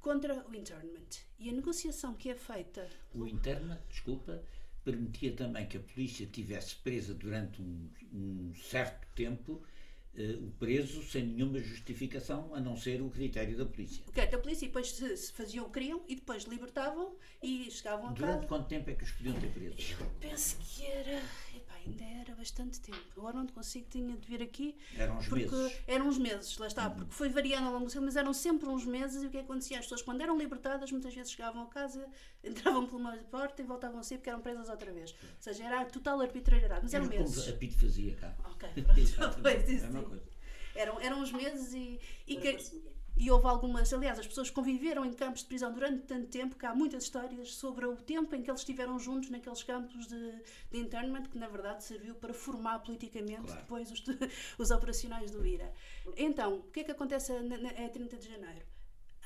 [0.00, 1.08] contra o internment.
[1.38, 2.88] E a negociação que é feita.
[3.14, 4.42] O internment, desculpa,
[4.84, 9.62] permitia também que a polícia tivesse presa durante um, um certo tempo
[10.14, 14.02] uh, o preso sem nenhuma justificação a não ser o critério da polícia.
[14.02, 17.16] O critério da polícia e depois se, se faziam o que queriam e depois libertavam
[17.42, 18.46] e chegavam a Durante casa.
[18.48, 19.90] quanto tempo é que os podiam ter presos?
[19.98, 21.22] Eu penso que era
[21.90, 22.98] ainda era bastante tempo.
[23.16, 24.76] Agora não consigo, tinha de vir aqui.
[24.96, 25.82] Eram uns porque meses.
[25.86, 26.94] Eram uns meses, lá está, uhum.
[26.94, 29.22] porque foi variando ao longo do tempo, mas eram sempre uns meses.
[29.22, 29.78] E o que acontecia?
[29.78, 32.06] As pessoas, quando eram libertadas, muitas vezes chegavam a casa,
[32.44, 35.12] entravam por uma porta e voltavam a sair porque eram presas outra vez.
[35.12, 37.48] Ou seja, era total arbitrariedade, mas eram era meses.
[37.48, 38.34] A PIT fazia cá.
[38.44, 38.68] Ok,
[39.16, 39.38] pronto.
[39.42, 40.38] pois, isso, é coisa.
[40.74, 42.56] Eram, eram uns meses e, e que,
[43.18, 46.64] e houve algumas, aliás, as pessoas conviveram em campos de prisão durante tanto tempo que
[46.64, 50.78] há muitas histórias sobre o tempo em que eles estiveram juntos naqueles campos de, de
[50.78, 53.60] internment, que na verdade serviu para formar politicamente claro.
[53.60, 54.04] depois os,
[54.56, 55.72] os operacionais do IRA.
[56.16, 57.40] Então, o que é que acontece a,
[57.84, 58.64] a 30 de janeiro?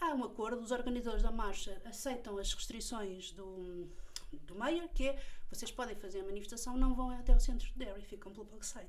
[0.00, 3.88] Há um acordo, os organizadores da marcha aceitam as restrições do,
[4.33, 7.74] do Mayor, que é vocês podem fazer a manifestação, não vão até o centro de
[7.74, 8.88] Derry, ficam pelo Parkside.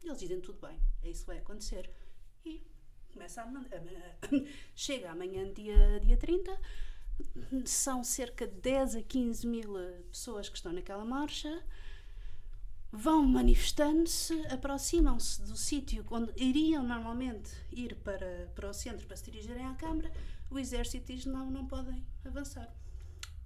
[0.00, 1.90] E eles dizem tudo bem, é isso que vai acontecer.
[2.44, 2.62] E
[3.12, 3.46] começa a,
[4.74, 6.58] chega amanhã, dia, dia 30,
[7.64, 9.74] são cerca de 10 a 15 mil
[10.10, 11.62] pessoas que estão naquela marcha
[12.92, 19.24] vão manifestando-se, aproximam-se do sítio onde iriam normalmente ir para, para o centro para se
[19.24, 20.12] dirigirem à Câmara,
[20.50, 22.70] o exército diz não, não podem avançar.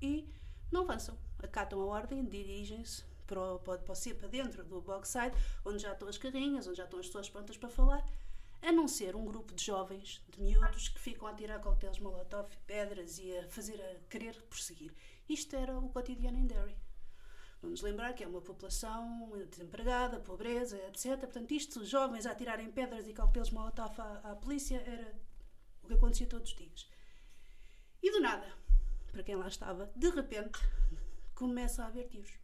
[0.02, 0.29] E
[0.70, 1.16] não avançam.
[1.38, 5.33] Acatam a ordem, dirigem-se para, para, para, para dentro do boxside,
[5.64, 8.05] onde já estão as carrinhas, onde já estão as pessoas prontas para falar,
[8.66, 12.50] a não ser um grupo de jovens, de miúdos, que ficam a tirar coquetéis molotov,
[12.66, 14.92] pedras e a fazer a querer prosseguir.
[15.29, 16.76] Isto era o cotidiano em Derry.
[17.62, 21.16] Vamos lembrar que é uma população desempregada, pobreza, etc.
[21.16, 25.14] Portanto, isto, jovens a tirarem pedras e coquetéis molotov à, à polícia, era
[25.85, 26.90] o que acontecia todos os dias.
[28.02, 28.52] E do nada,
[29.12, 30.59] para quem lá estava, de repente,
[31.37, 32.37] começa a haver tiros.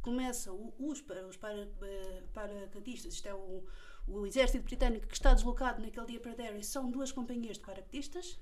[0.00, 3.66] Começa os, os para, eh, paracatistas, isto é o,
[4.06, 8.38] o exército britânico que está deslocado naquele dia para Derry, são duas companhias de paracatistas,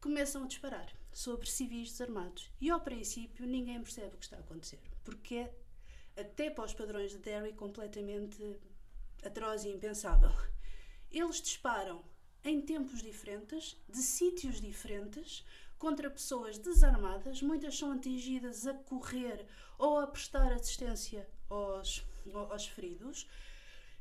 [0.00, 2.50] começam a disparar sobre civis desarmados.
[2.60, 5.54] E ao princípio ninguém percebe o que está a acontecer, porque é,
[6.16, 8.58] até para os padrões de Derry, completamente
[9.24, 10.30] atroz e impensável.
[11.10, 12.04] Eles disparam
[12.44, 15.44] em tempos diferentes, de sítios diferentes,
[15.78, 19.46] contra pessoas desarmadas, muitas são atingidas a correr
[19.78, 23.28] ou a prestar assistência aos, aos feridos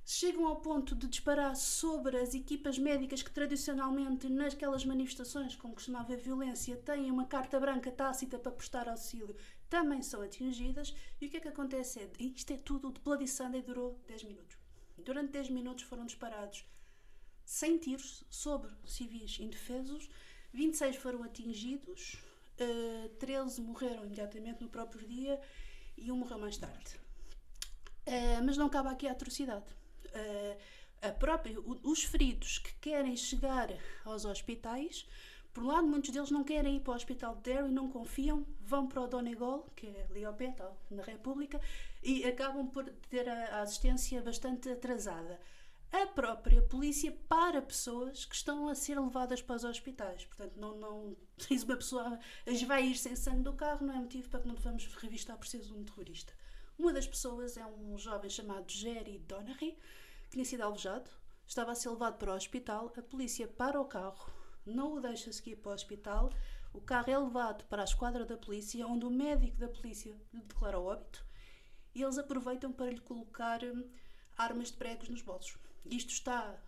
[0.08, 5.76] chegam ao ponto de disparar sobre as equipas médicas que tradicionalmente naquelas manifestações com que
[5.76, 9.36] costumava haver violência têm uma carta branca tácita para prestar auxílio,
[9.68, 13.28] também são atingidas e o que é que acontece é, isto é tudo, de Bloody
[13.28, 14.58] Sunday durou 10 minutos.
[14.96, 16.64] Durante 10 minutos foram disparados
[17.44, 20.08] 100 tiros sobre civis indefesos,
[20.54, 22.14] 26 foram atingidos,
[22.60, 25.42] uh, eh, 13 morreram imediatamente no próprio dia
[25.98, 26.96] e um morreu mais tarde.
[28.08, 29.66] Uh, mas não acaba aqui a atrocidade
[31.02, 33.70] a própria, os feridos que querem chegar
[34.04, 35.06] aos hospitais,
[35.56, 38.46] por um lado, muitos deles não querem ir para o hospital de Derry, não confiam,
[38.60, 40.54] vão para o Donegal, que é ali ao pé,
[40.92, 41.62] na República,
[42.04, 45.40] e acabam por ter a, assistência bastante atrasada.
[45.94, 50.26] A própria polícia para pessoas que estão a ser levadas para os hospitais.
[50.26, 51.16] Portanto, não, não
[51.48, 52.20] diz uma pessoa
[52.68, 55.48] vai ir sem sangue do carro, não é motivo para que não devamos revistar por
[55.48, 56.34] ser um terrorista.
[56.78, 59.78] Uma das pessoas é um jovem chamado Jerry Donnery,
[60.36, 61.10] tinha sido alvejado,
[61.48, 64.30] estava a ser levado para o hospital, a polícia para o carro,
[64.66, 66.30] não o deixa seguir para o hospital,
[66.74, 70.42] o carro é levado para a esquadra da polícia, onde o médico da polícia lhe
[70.42, 71.26] declara o óbito,
[71.94, 73.90] e eles aproveitam para lhe colocar hum,
[74.38, 75.58] armas de pregos nos bolsos.
[75.86, 76.60] Isto está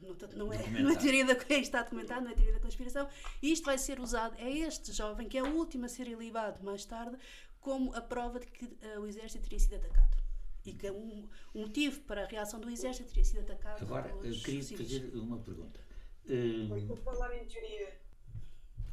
[0.00, 3.06] não, não, é, não é teoria da está documentado, não é teoria da conspiração.
[3.42, 6.64] E isto vai ser usado, é este jovem que é o último a ser ilibado
[6.64, 7.18] mais tarde,
[7.60, 10.21] como a prova de que uh, o exército teria sido atacado
[10.64, 13.82] e que é um, um, motivo para a reação do exército teria sido atacado.
[13.82, 14.78] Agora, eu queria civis.
[14.78, 15.80] fazer uma pergunta.
[16.26, 18.00] Uh, Vou falar em teoria.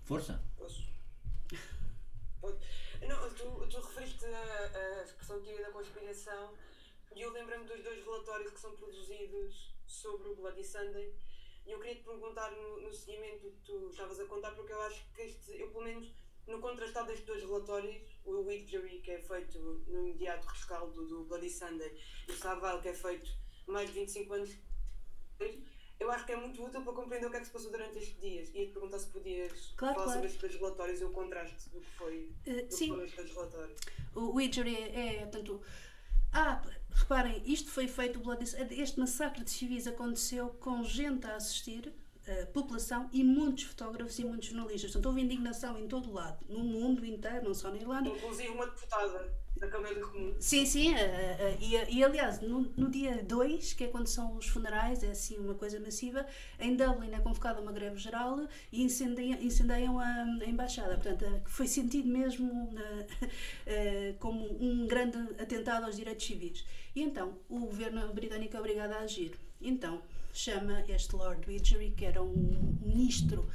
[0.03, 0.41] Força.
[0.57, 0.89] Posso?
[3.07, 6.53] Não, tu, tu referiste a, a expressão teoria da conspiração
[7.15, 11.13] e eu lembro-me dos dois relatórios que são produzidos sobre o Bloody Sunday
[11.65, 14.81] e eu queria te perguntar no, no seguimento que tu estavas a contar, porque eu
[14.83, 16.11] acho que este, eu pelo menos
[16.49, 21.49] no contrastado destes dois relatórios, o Witchery, que é feito no imediato rescaldo do Bloody
[21.49, 21.95] Sunday,
[22.27, 23.31] e o Saval, que é feito
[23.67, 24.57] mais de 25 anos
[25.99, 27.97] eu acho que é muito útil para compreender o que é que se passou durante
[27.97, 28.49] estes dias.
[28.55, 30.11] E te perguntar se podias claro, falar claro.
[30.11, 33.07] sobre estes dois relatórios e o contraste do que foi uh, do sim.
[33.07, 33.81] Que relatórios.
[34.15, 35.61] O Witchery é, é, portanto.
[36.31, 38.21] Ah, reparem, isto foi feito,
[38.71, 41.91] este massacre de civis aconteceu com gente a assistir,
[42.53, 44.91] população e muitos fotógrafos e muitos jornalistas.
[44.91, 48.09] Portanto, houve indignação em todo o lado, no mundo inteiro, não só na Irlanda.
[48.09, 50.35] Inclusive uma deputada da Câmara Comum.
[50.39, 50.93] Sim, sim.
[50.93, 55.03] Uh, uh, e, e, aliás, no, no dia 2, que é quando são os funerais,
[55.03, 56.25] é assim uma coisa massiva,
[56.59, 60.95] em Dublin é convocada uma greve geral e incendeiam, incendeiam a, a embaixada.
[60.97, 62.73] Portanto, foi sentido mesmo
[64.19, 66.65] como um grande atentado aos direitos civis.
[66.95, 69.37] E então, o governo britânico é obrigado a agir.
[69.61, 70.01] Então,
[70.39, 73.45] chama este Lord Widgery, que era um ministro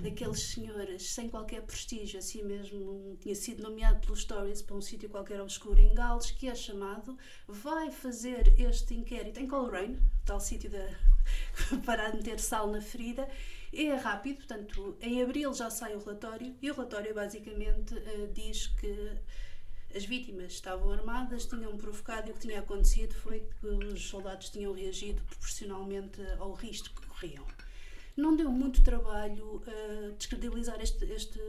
[0.00, 5.10] daqueles senhores sem qualquer prestígio, assim mesmo, tinha sido nomeado pelos Stories para um sítio
[5.10, 10.70] qualquer obscuro em Gales, que é chamado, vai fazer este inquérito em Coleraine, tal sítio
[10.70, 10.82] de,
[11.84, 13.28] para meter sal na ferida,
[13.70, 18.66] é rápido, portanto, em abril já sai o relatório, e o relatório basicamente uh, diz
[18.66, 19.12] que
[19.94, 24.48] as vítimas estavam armadas, tinham provocado e o que tinha acontecido foi que os soldados
[24.48, 27.44] tinham reagido proporcionalmente ao risco que corriam.
[28.16, 31.40] Não deu muito trabalho uh, descredibilizar este, este,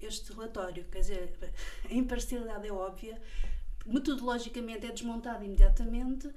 [0.00, 1.38] este relatório, quer dizer,
[1.88, 3.20] a imparcialidade é óbvia,
[3.86, 6.28] metodologicamente é desmontado imediatamente,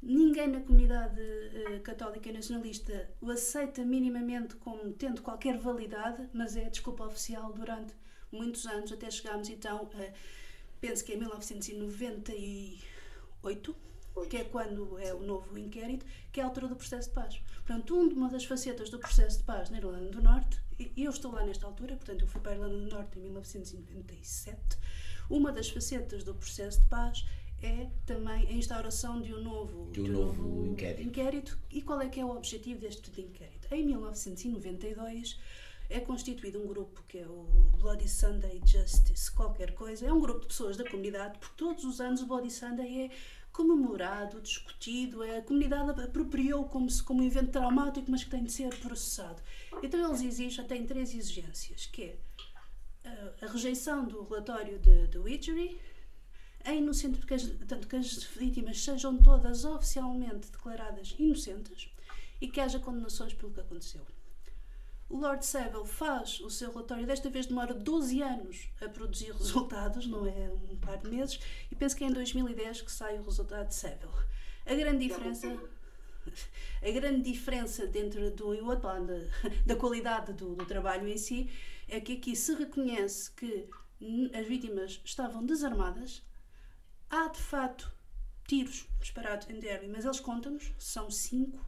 [0.00, 6.70] ninguém na comunidade uh, católica nacionalista o aceita minimamente como tendo qualquer validade, mas é
[6.70, 7.92] desculpa oficial durante
[8.30, 10.47] muitos anos, até chegarmos então, a,
[10.80, 13.76] penso que é em 1998,
[14.28, 17.40] que é quando é o novo inquérito, que é a altura do processo de paz.
[17.64, 21.32] Portanto, uma das facetas do processo de paz na Irlanda do Norte, e eu estou
[21.32, 24.78] lá nesta altura, portanto, eu fui para a Irlanda do Norte em 1997,
[25.30, 27.24] uma das facetas do processo de paz
[27.62, 31.02] é também a instauração de um novo, de um, de um novo, novo inquérito.
[31.02, 31.58] inquérito.
[31.70, 33.72] E qual é que é o objetivo deste inquérito?
[33.72, 35.38] Em 1992
[35.90, 37.44] é constituído um grupo que é o
[37.78, 40.06] Bloody Sunday Justice, qualquer coisa.
[40.06, 43.10] É um grupo de pessoas da comunidade, porque todos os anos o Bloody Sunday é
[43.50, 48.52] comemorado, discutido, é, a comunidade apropriou como, como um evento traumático, mas que tem de
[48.52, 49.42] ser processado.
[49.82, 52.18] Então eles exigem, têm três exigências, que é
[53.04, 55.80] a, a rejeição do relatório de, de Widgery,
[56.64, 61.88] a inocente, que as, que as vítimas sejam todas oficialmente declaradas inocentes
[62.40, 64.06] e que haja condenações pelo que aconteceu.
[65.08, 70.06] O Lord Seville faz o seu relatório, desta vez demora 12 anos a produzir resultados,
[70.06, 71.40] não é um par de meses,
[71.70, 74.12] e penso que é em 2010 que sai o resultado de Seville.
[74.66, 75.46] A grande diferença
[76.82, 78.90] a grande diferença dentro do e outro
[79.64, 81.50] da qualidade do, do, trabalho em si
[81.88, 83.66] é que aqui se reconhece que
[84.34, 86.22] as vítimas estavam desarmadas.
[87.08, 87.90] Há de facto
[88.46, 91.66] tiros disparados em Derby, mas eles contam-nos, são cinco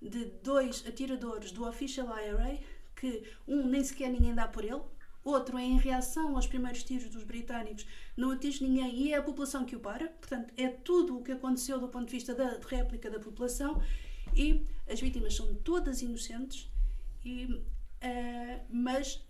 [0.00, 2.58] de dois atiradores do Official IRA,
[2.94, 4.82] que um nem sequer ninguém dá por ele,
[5.24, 9.22] outro é em reação aos primeiros tiros dos britânicos, não atinge ninguém e é a
[9.22, 10.08] população que o para.
[10.08, 13.82] Portanto, é tudo o que aconteceu do ponto de vista da réplica da população
[14.34, 16.70] e as vítimas são todas inocentes,
[17.24, 19.24] e, uh, mas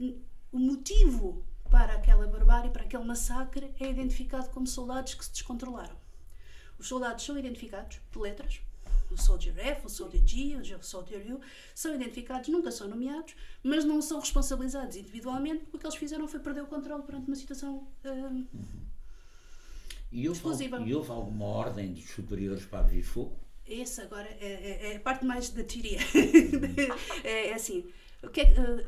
[0.52, 5.96] o motivo para aquela barbárie, para aquele massacre, é identificado como soldados que se descontrolaram.
[6.78, 8.60] Os soldados são identificados por letras,
[9.10, 11.40] o Soldier F, o Soldier G, o Soldier U,
[11.74, 15.64] são identificados, nunca são nomeados, mas não são responsabilizados individualmente.
[15.72, 18.46] O que eles fizeram foi perder o controle perante uma situação uh, uhum.
[20.12, 20.80] e, houve, explosiva.
[20.80, 23.36] e houve alguma ordem dos superiores para abrir fogo?
[23.66, 25.98] Esse agora é, é, é a parte mais da teoria.
[27.24, 27.84] é, é, assim,
[28.22, 28.86] o que é, uh,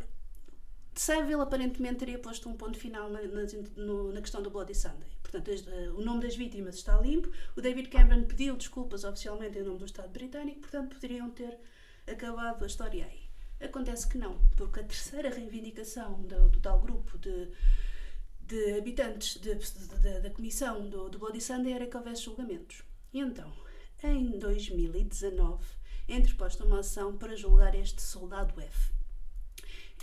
[0.95, 3.43] Saville aparentemente teria posto um ponto final na, na,
[3.77, 5.09] no, na questão do Bloody Sunday.
[5.31, 7.31] Portanto, uh, o nome das vítimas está limpo.
[7.57, 11.59] O David Cameron pediu desculpas oficialmente em nome do Estado britânico, portanto, poderiam ter
[12.07, 13.29] acabado a história aí.
[13.61, 17.49] Acontece que não, porque a terceira reivindicação do, do tal grupo de,
[18.41, 22.83] de habitantes de, de, da comissão do, do Bloody Sunday era que houvesse julgamentos.
[23.13, 23.53] E então,
[24.03, 25.65] em 2019,
[26.09, 28.99] é interposta uma ação para julgar este soldado F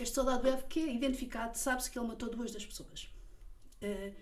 [0.04, 3.10] este soldado F que é identificado, sabe-se que ele matou duas das pessoas.
[3.82, 4.14] Uh,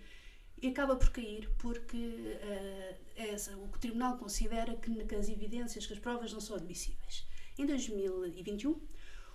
[0.64, 5.98] e acaba por cair porque uh, o tribunal considera que, que, as evidências, que as
[5.98, 7.26] provas não são admissíveis.
[7.58, 8.80] Em 2021,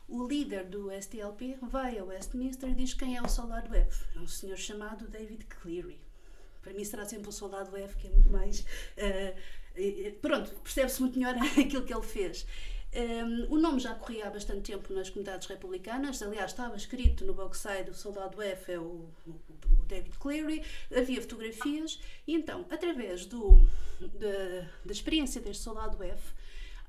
[0.07, 4.05] o líder do STLP vai ao Westminster e diz quem é o soldado F.
[4.15, 5.99] É um senhor chamado David Cleary.
[6.63, 8.61] Para mim será sempre o soldado F, que é muito mais.
[8.97, 12.47] Uh, pronto, percebe-se muito melhor aquilo que ele fez.
[12.91, 17.35] Um, o nome já corria há bastante tempo nas comunidades republicanas, aliás, estava escrito no
[17.35, 20.63] boxside o soldado F é o, o, David Cleary,
[20.95, 23.59] havia fotografias, e então, através do,
[23.99, 26.33] da, da experiência deste soldado F,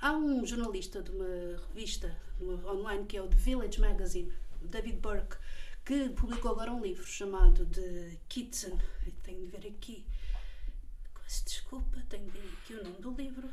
[0.00, 4.32] há um jornalista de uma revista online que é o The Village Magazine,
[4.62, 5.36] David Burke,
[5.84, 8.78] que publicou agora um livro chamado The Kitchen.
[9.22, 10.04] Tenho de ver aqui.
[11.44, 13.48] Desculpa, tenho de ver aqui o nome do livro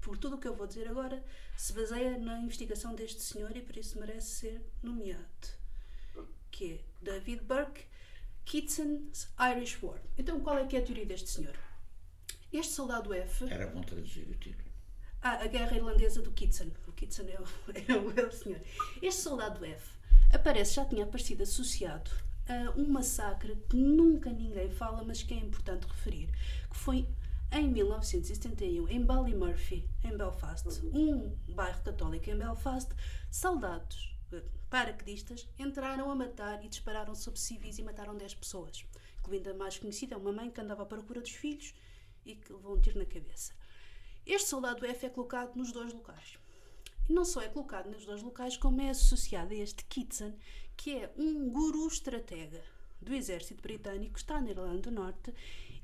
[0.00, 1.22] por tudo o que eu vou dizer agora,
[1.56, 5.24] se baseia na investigação deste senhor e por isso merece ser nomeado.
[6.50, 7.84] Que é David Burke,
[8.44, 10.00] Kitsen's Irish War.
[10.18, 11.56] Então, qual é que é a teoria deste senhor?
[12.52, 13.44] Este soldado F.
[13.44, 14.68] Era bom traduzir o título.
[15.22, 16.72] Ah, a guerra irlandesa do Kitsen.
[16.88, 17.44] O Kitsen é o,
[17.92, 18.60] é o, é o senhor.
[19.00, 19.92] Este soldado F
[20.32, 22.10] aparece, já tinha aparecido associado
[22.48, 26.28] a um massacre que nunca ninguém fala, mas que é importante referir,
[26.68, 27.06] que foi
[27.52, 32.90] em 1971, em Ballymurphy, em Belfast, um bairro católico em Belfast,
[33.30, 34.16] soldados
[34.68, 38.86] paraquedistas entraram a matar e dispararam sobre civis e mataram 10 pessoas,
[39.18, 41.74] incluindo a mais conhecida, uma mãe que andava à procura dos filhos
[42.24, 43.52] e que levou um tiro na cabeça.
[44.24, 46.38] Este soldado F é colocado nos dois locais.
[47.08, 50.34] E não só é colocado nos dois locais, como é associado a este Kitson,
[50.76, 52.62] que é um guru estratega
[53.00, 55.34] do exército britânico, está na Irlanda do Norte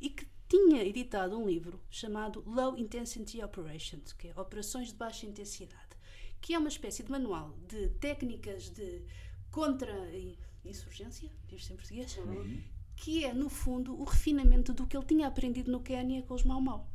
[0.00, 5.26] e que tinha editado um livro chamado Low Intensity Operations, que é Operações de Baixa
[5.26, 5.96] Intensidade,
[6.40, 9.02] que é uma espécie de manual de técnicas de
[9.50, 12.62] contra-insurgência, diz-se em português, uhum.
[12.94, 16.44] que é, no fundo, o refinamento do que ele tinha aprendido no Quênia com os
[16.44, 16.88] Mau Mau.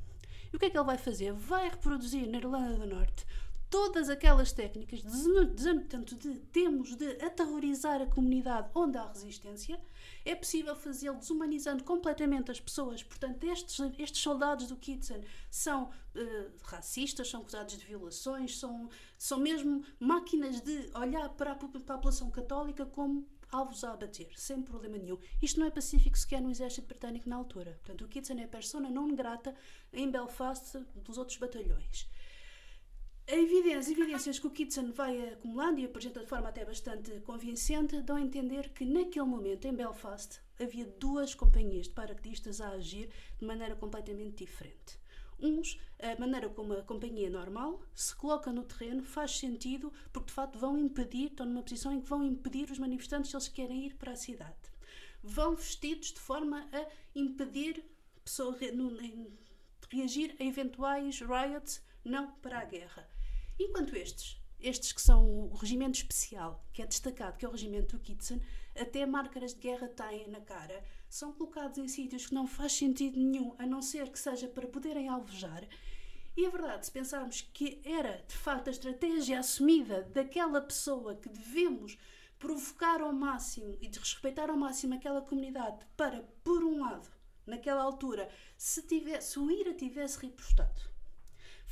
[0.52, 1.34] E o que é que ele vai fazer?
[1.34, 3.26] Vai reproduzir na Irlanda do Norte
[3.72, 5.02] todas aquelas técnicas
[5.90, 9.80] tanto de temos de aterrorizar a comunidade onde há resistência,
[10.26, 13.02] é possível fazê-lo desumanizando completamente as pessoas.
[13.02, 19.40] Portanto, estes, estes soldados do Kitsen são uh, racistas, são acusados de violações, são, são
[19.40, 24.98] mesmo máquinas de olhar para a, a população católica como alvos a abater, sem problema
[24.98, 25.18] nenhum.
[25.42, 27.80] Isto não é pacífico sequer no exército britânico na altura.
[27.82, 29.56] Portanto, o Kitsen é persona não grata
[29.94, 32.10] em Belfast dos outros batalhões
[33.28, 38.16] evidências, evidências que o Kitson vai acumulando e apresenta de forma até bastante convincente dão
[38.18, 43.10] a entender que naquele momento em Belfast havia duas companhias de paraquedistas a agir
[43.40, 45.00] de maneira completamente diferente.
[45.40, 50.34] Uns, a maneira como a companhia normal se coloca no terreno faz sentido porque de
[50.34, 53.86] facto vão impedir, estão numa posição em que vão impedir os manifestantes se eles querem
[53.88, 54.56] ir para a cidade.
[55.24, 57.84] Vão vestidos de forma a impedir
[58.24, 58.58] pessoas,
[59.90, 63.08] reagir a eventuais riots, não para a guerra.
[63.60, 67.98] Enquanto estes, estes que são o regimento especial, que é destacado, que é o regimento
[67.98, 68.42] do Kitsen,
[68.80, 73.20] até márcaras de guerra têm na cara, são colocados em sítios que não faz sentido
[73.20, 75.68] nenhum, a não ser que seja para poderem alvejar.
[76.38, 81.28] E é verdade, se pensarmos que era de facto a estratégia assumida daquela pessoa que
[81.28, 81.98] devemos
[82.40, 87.10] provocar ao máximo e desrespeitar ao máximo aquela comunidade para, por um lado,
[87.46, 90.82] naquela altura, se, tivesse, se o IRA tivesse repostado,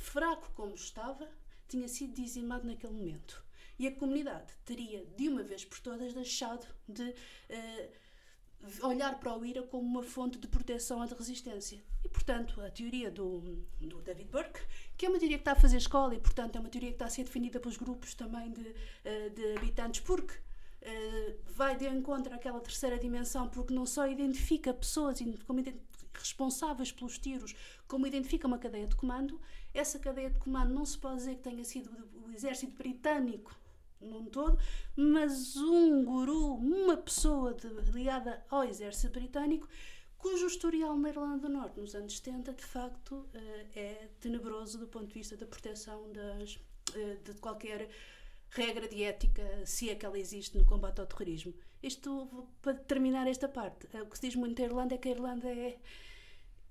[0.00, 1.28] fraco como estava,
[1.68, 3.44] tinha sido dizimado naquele momento.
[3.78, 9.44] E a comunidade teria, de uma vez por todas, deixado de uh, olhar para o
[9.44, 11.82] IRA como uma fonte de proteção à resistência.
[12.04, 13.40] E, portanto, a teoria do,
[13.80, 14.60] do, David Burke,
[14.96, 16.96] que é uma teoria que está a fazer escola e, portanto, é uma teoria que
[16.96, 21.86] está a ser defendida pelos grupos também de, uh, de habitantes, porque uh, vai de
[21.86, 25.62] encontro àquela terceira dimensão, porque não só identifica pessoas como
[26.12, 27.54] responsáveis pelos tiros,
[27.86, 29.40] como identifica uma cadeia de comando,
[29.72, 31.90] essa cadeia de comando não se pode dizer que tenha sido
[32.24, 33.54] o exército britânico
[34.00, 34.58] num todo,
[34.96, 39.68] mas um guru, uma pessoa de, ligada ao exército britânico,
[40.16, 44.86] cujo historial na Irlanda do Norte, nos anos 70, de facto, eh, é tenebroso do
[44.86, 46.58] ponto de vista da proteção das,
[46.94, 47.90] eh, de qualquer
[48.50, 51.54] regra de ética, se é que ela existe no combate ao terrorismo.
[51.82, 55.12] Isto, para terminar esta parte, o que se diz muito da Irlanda é que a
[55.12, 55.78] Irlanda é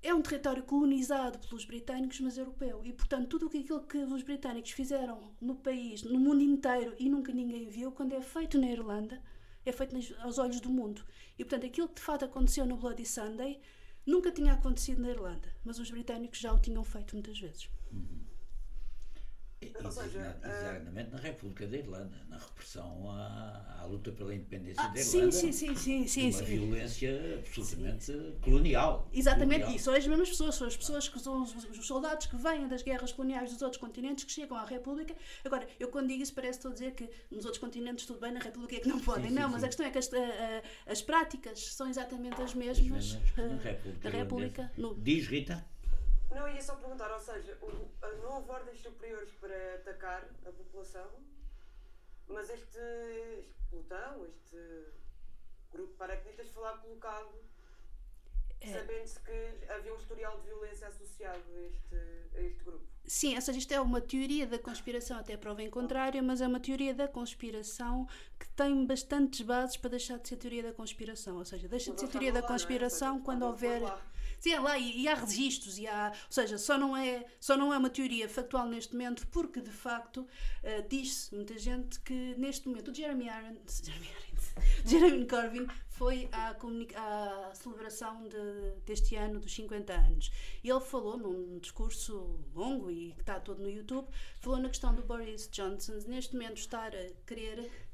[0.01, 2.81] é um território colonizado pelos britânicos, mas europeu.
[2.85, 7.33] E, portanto, tudo aquilo que os britânicos fizeram no país, no mundo inteiro, e nunca
[7.33, 9.21] ninguém viu, quando é feito na Irlanda,
[9.65, 11.03] é feito aos olhos do mundo.
[11.37, 13.59] E, portanto, aquilo que de fato aconteceu no Bloody Sunday
[14.05, 17.69] nunca tinha acontecido na Irlanda, mas os britânicos já o tinham feito muitas vezes.
[17.91, 18.28] Uhum.
[19.61, 25.31] Exatamente na República da Irlanda, na repressão à, à luta pela independência ah, da Irlanda.
[25.31, 26.43] Sim, sim, sim, sim, uma sim.
[26.45, 28.35] violência absolutamente sim.
[28.41, 29.09] colonial.
[29.11, 29.75] Exatamente, colonial.
[29.75, 32.67] e são as mesmas pessoas, são as pessoas que são os, os, soldados que vêm
[32.67, 35.13] das guerras coloniais dos outros continentes que chegam à República.
[35.43, 38.31] Agora, eu quando digo isso parece estou a dizer que nos outros continentes tudo bem,
[38.31, 39.29] na República é que não podem.
[39.29, 42.41] Sim, não, sim, mas a questão é que as, a, a, as práticas são exatamente
[42.41, 44.09] as mesmas, as mesmas na República.
[44.09, 44.95] Na República no...
[44.95, 45.65] Diz Rita.
[46.31, 47.57] Não, ia só perguntar, ou seja,
[48.21, 51.09] não houve ordens superiores para atacar a população,
[52.27, 52.77] mas este,
[53.39, 54.85] este pelotão, este
[55.71, 57.33] grupo de paraquedistas foi lá colocado
[58.61, 58.73] é.
[58.73, 61.95] sabendo-se que havia um historial de violência associado a este,
[62.35, 62.85] a este grupo.
[63.05, 66.47] Sim, ou seja, isto é uma teoria da conspiração, até prova em contrário, mas é
[66.47, 68.07] uma teoria da conspiração
[68.37, 71.37] que tem bastantes bases para deixar de ser teoria da conspiração.
[71.37, 72.41] Ou seja, deixa de ser teoria da é?
[72.43, 73.81] conspiração quando houver.
[74.39, 77.57] Sim, é lá e, e, há registros e há, ou seja, só não é só
[77.57, 82.35] não é uma teoria factual neste momento porque de facto uh, diz-se muita gente que
[82.37, 84.53] neste momento o Jeremy Irons, Jeremy, Irons,
[84.85, 90.31] Jeremy Corbyn foi à, à celebração de, deste ano dos 50 anos.
[90.63, 94.07] E ele falou num discurso longo e que está todo no YouTube
[94.39, 97.88] falou na questão do Boris Johnson neste momento estar a querer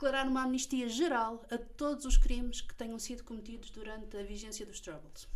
[0.00, 4.64] declarar uma amnistia geral a todos os crimes que tenham sido cometidos durante a vigência
[4.64, 5.28] dos Troubles.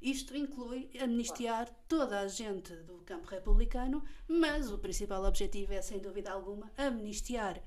[0.00, 5.98] Isto inclui amnistiar toda a gente do campo republicano, mas o principal objetivo é, sem
[5.98, 7.60] dúvida alguma, amnistiar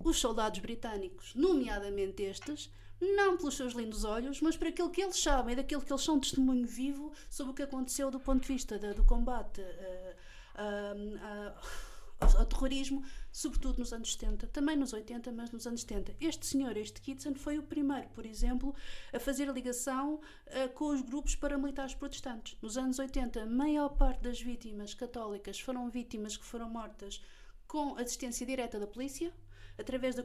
[0.00, 2.68] os soldados britânicos, nomeadamente estes,
[3.00, 6.18] não pelos seus lindos olhos, mas por aquilo que eles sabem, daquilo que eles são
[6.18, 9.60] testemunho vivo sobre o que aconteceu do ponto de vista do combate.
[9.60, 10.14] Uh,
[10.58, 11.87] uh, uh,
[12.20, 16.16] ao, terrorismo, sobretudo nos anos 70, também nos 80, mas nos anos 70.
[16.20, 18.74] Este senhor, este Kitson, foi o primeiro, por exemplo,
[19.12, 22.56] a fazer a ligação uh, com os grupos paramilitares protestantes.
[22.60, 27.22] Nos anos 80, a maior parte das vítimas católicas foram vítimas que foram mortas
[27.66, 29.32] com assistência direta da polícia.
[29.78, 30.22] Através da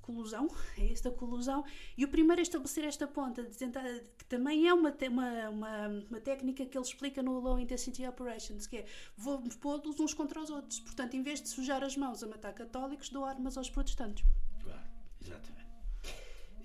[0.00, 1.64] colusão, é esta colusão,
[1.96, 3.82] e o primeiro a estabelecer esta ponta, de tentar,
[4.16, 8.66] que também é uma, uma, uma, uma, técnica que ele explica no Low Intensity Operations,
[8.66, 8.86] que é
[9.16, 10.80] vou pô-los uns contra os outros.
[10.80, 14.24] Portanto, em vez de sujar as mãos a matar católicos, dou armas aos protestantes.
[14.62, 14.88] Claro,
[15.20, 15.64] exatamente.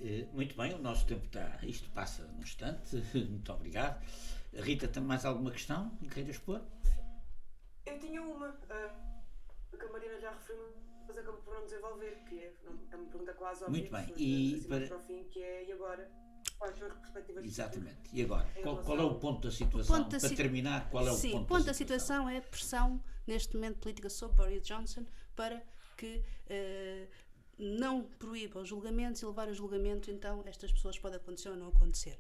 [0.02, 1.60] Eh, muito bem, o nosso tempo está.
[1.64, 2.96] Isto passa num instante.
[3.14, 4.02] Muito obrigado.
[4.54, 6.62] Rita, tem mais alguma questão que queiras pôr?
[7.86, 10.74] Eu tinha uma, uh, que a Marina já referiu,
[11.10, 12.54] mas acabou por não desenvolver, que é,
[12.92, 13.82] é uma pergunta quase óbvia.
[13.82, 14.88] Muito bem, e assim, para...
[14.88, 16.12] para o fim, que é e agora?
[16.58, 18.10] Quais são as perspectivas Exatamente.
[18.14, 18.48] E agora?
[18.62, 19.98] Qual, qual, é o ponto da situação?
[19.98, 22.26] Ponto da para terminar, qual é o Sim, ponto, o ponto da, situação?
[22.26, 22.30] da situação?
[22.30, 25.06] é a pressão, neste momento, política sobre Boris Johnson
[25.36, 25.64] para
[25.98, 27.08] que uh,
[27.58, 31.70] não proíba os julgamentos e levar a julgamento, então estas pessoas podem acontecer ou não
[31.70, 32.20] acontecer.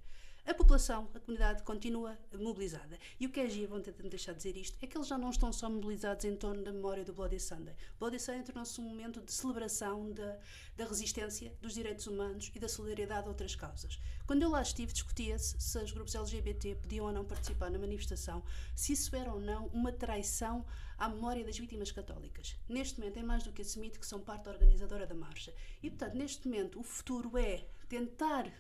[0.50, 2.98] A população, a comunidade continua mobilizada.
[3.20, 5.16] E o que é giro, vão tentar deixar de dizer isto, é que eles já
[5.16, 7.76] não estão só mobilizados em torno da memória do Bloody Sunday.
[8.00, 10.40] Bloody Sunday tornou-se um momento de celebração da,
[10.76, 14.00] da resistência dos direitos humanos e da solidariedade a outras causas.
[14.26, 18.42] Quando eu lá estive, discutia-se se os grupos LGBT podiam ou não participar na manifestação,
[18.76, 20.66] se isso era ou não uma traição
[20.98, 22.56] à memória das vítimas católicas.
[22.68, 25.54] Neste momento é mais do que assumido que são parte organizadora da marcha.
[25.84, 28.52] E, portanto, neste momento o futuro é tentar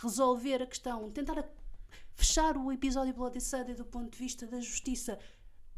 [0.00, 1.44] resolver a questão, tentar
[2.14, 5.18] fechar o episódio Bloody Sunday do ponto de vista da justiça,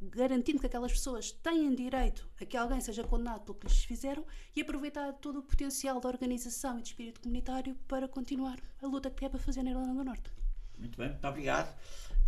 [0.01, 4.25] garantindo que aquelas pessoas têm direito a que alguém seja condenado pelo que lhes fizeram
[4.55, 9.11] e aproveitar todo o potencial da organização e de espírito comunitário para continuar a luta
[9.11, 10.31] que é para fazer na Irlanda do Norte.
[10.79, 11.77] Muito bem, muito obrigado.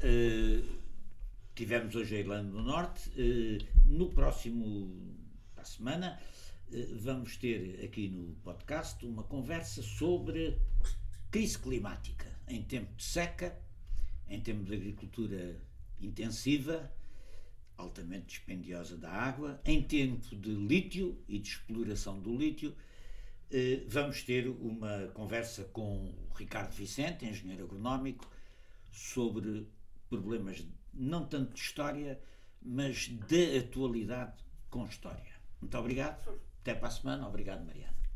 [0.03, 0.79] Uh,
[1.55, 3.09] tivemos hoje a Irlanda do Norte.
[3.11, 5.17] Uh, no próximo,
[5.55, 6.21] para a semana,
[6.73, 10.59] uh, vamos ter aqui no podcast uma conversa sobre
[11.31, 13.57] crise climática em tempo de seca,
[14.29, 15.57] em tempo de agricultura
[16.01, 16.93] intensiva,
[17.77, 22.75] altamente dispendiosa da água, em tempo de lítio e de exploração do lítio,
[23.51, 28.31] eh, vamos ter uma conversa com o Ricardo Vicente, engenheiro agronómico,
[28.93, 29.67] sobre
[30.09, 32.21] problemas não tanto de história,
[32.61, 35.33] mas de atualidade com história.
[35.61, 36.41] Muito obrigado.
[36.61, 37.27] Até para a semana.
[37.27, 38.00] Obrigado, Mariana.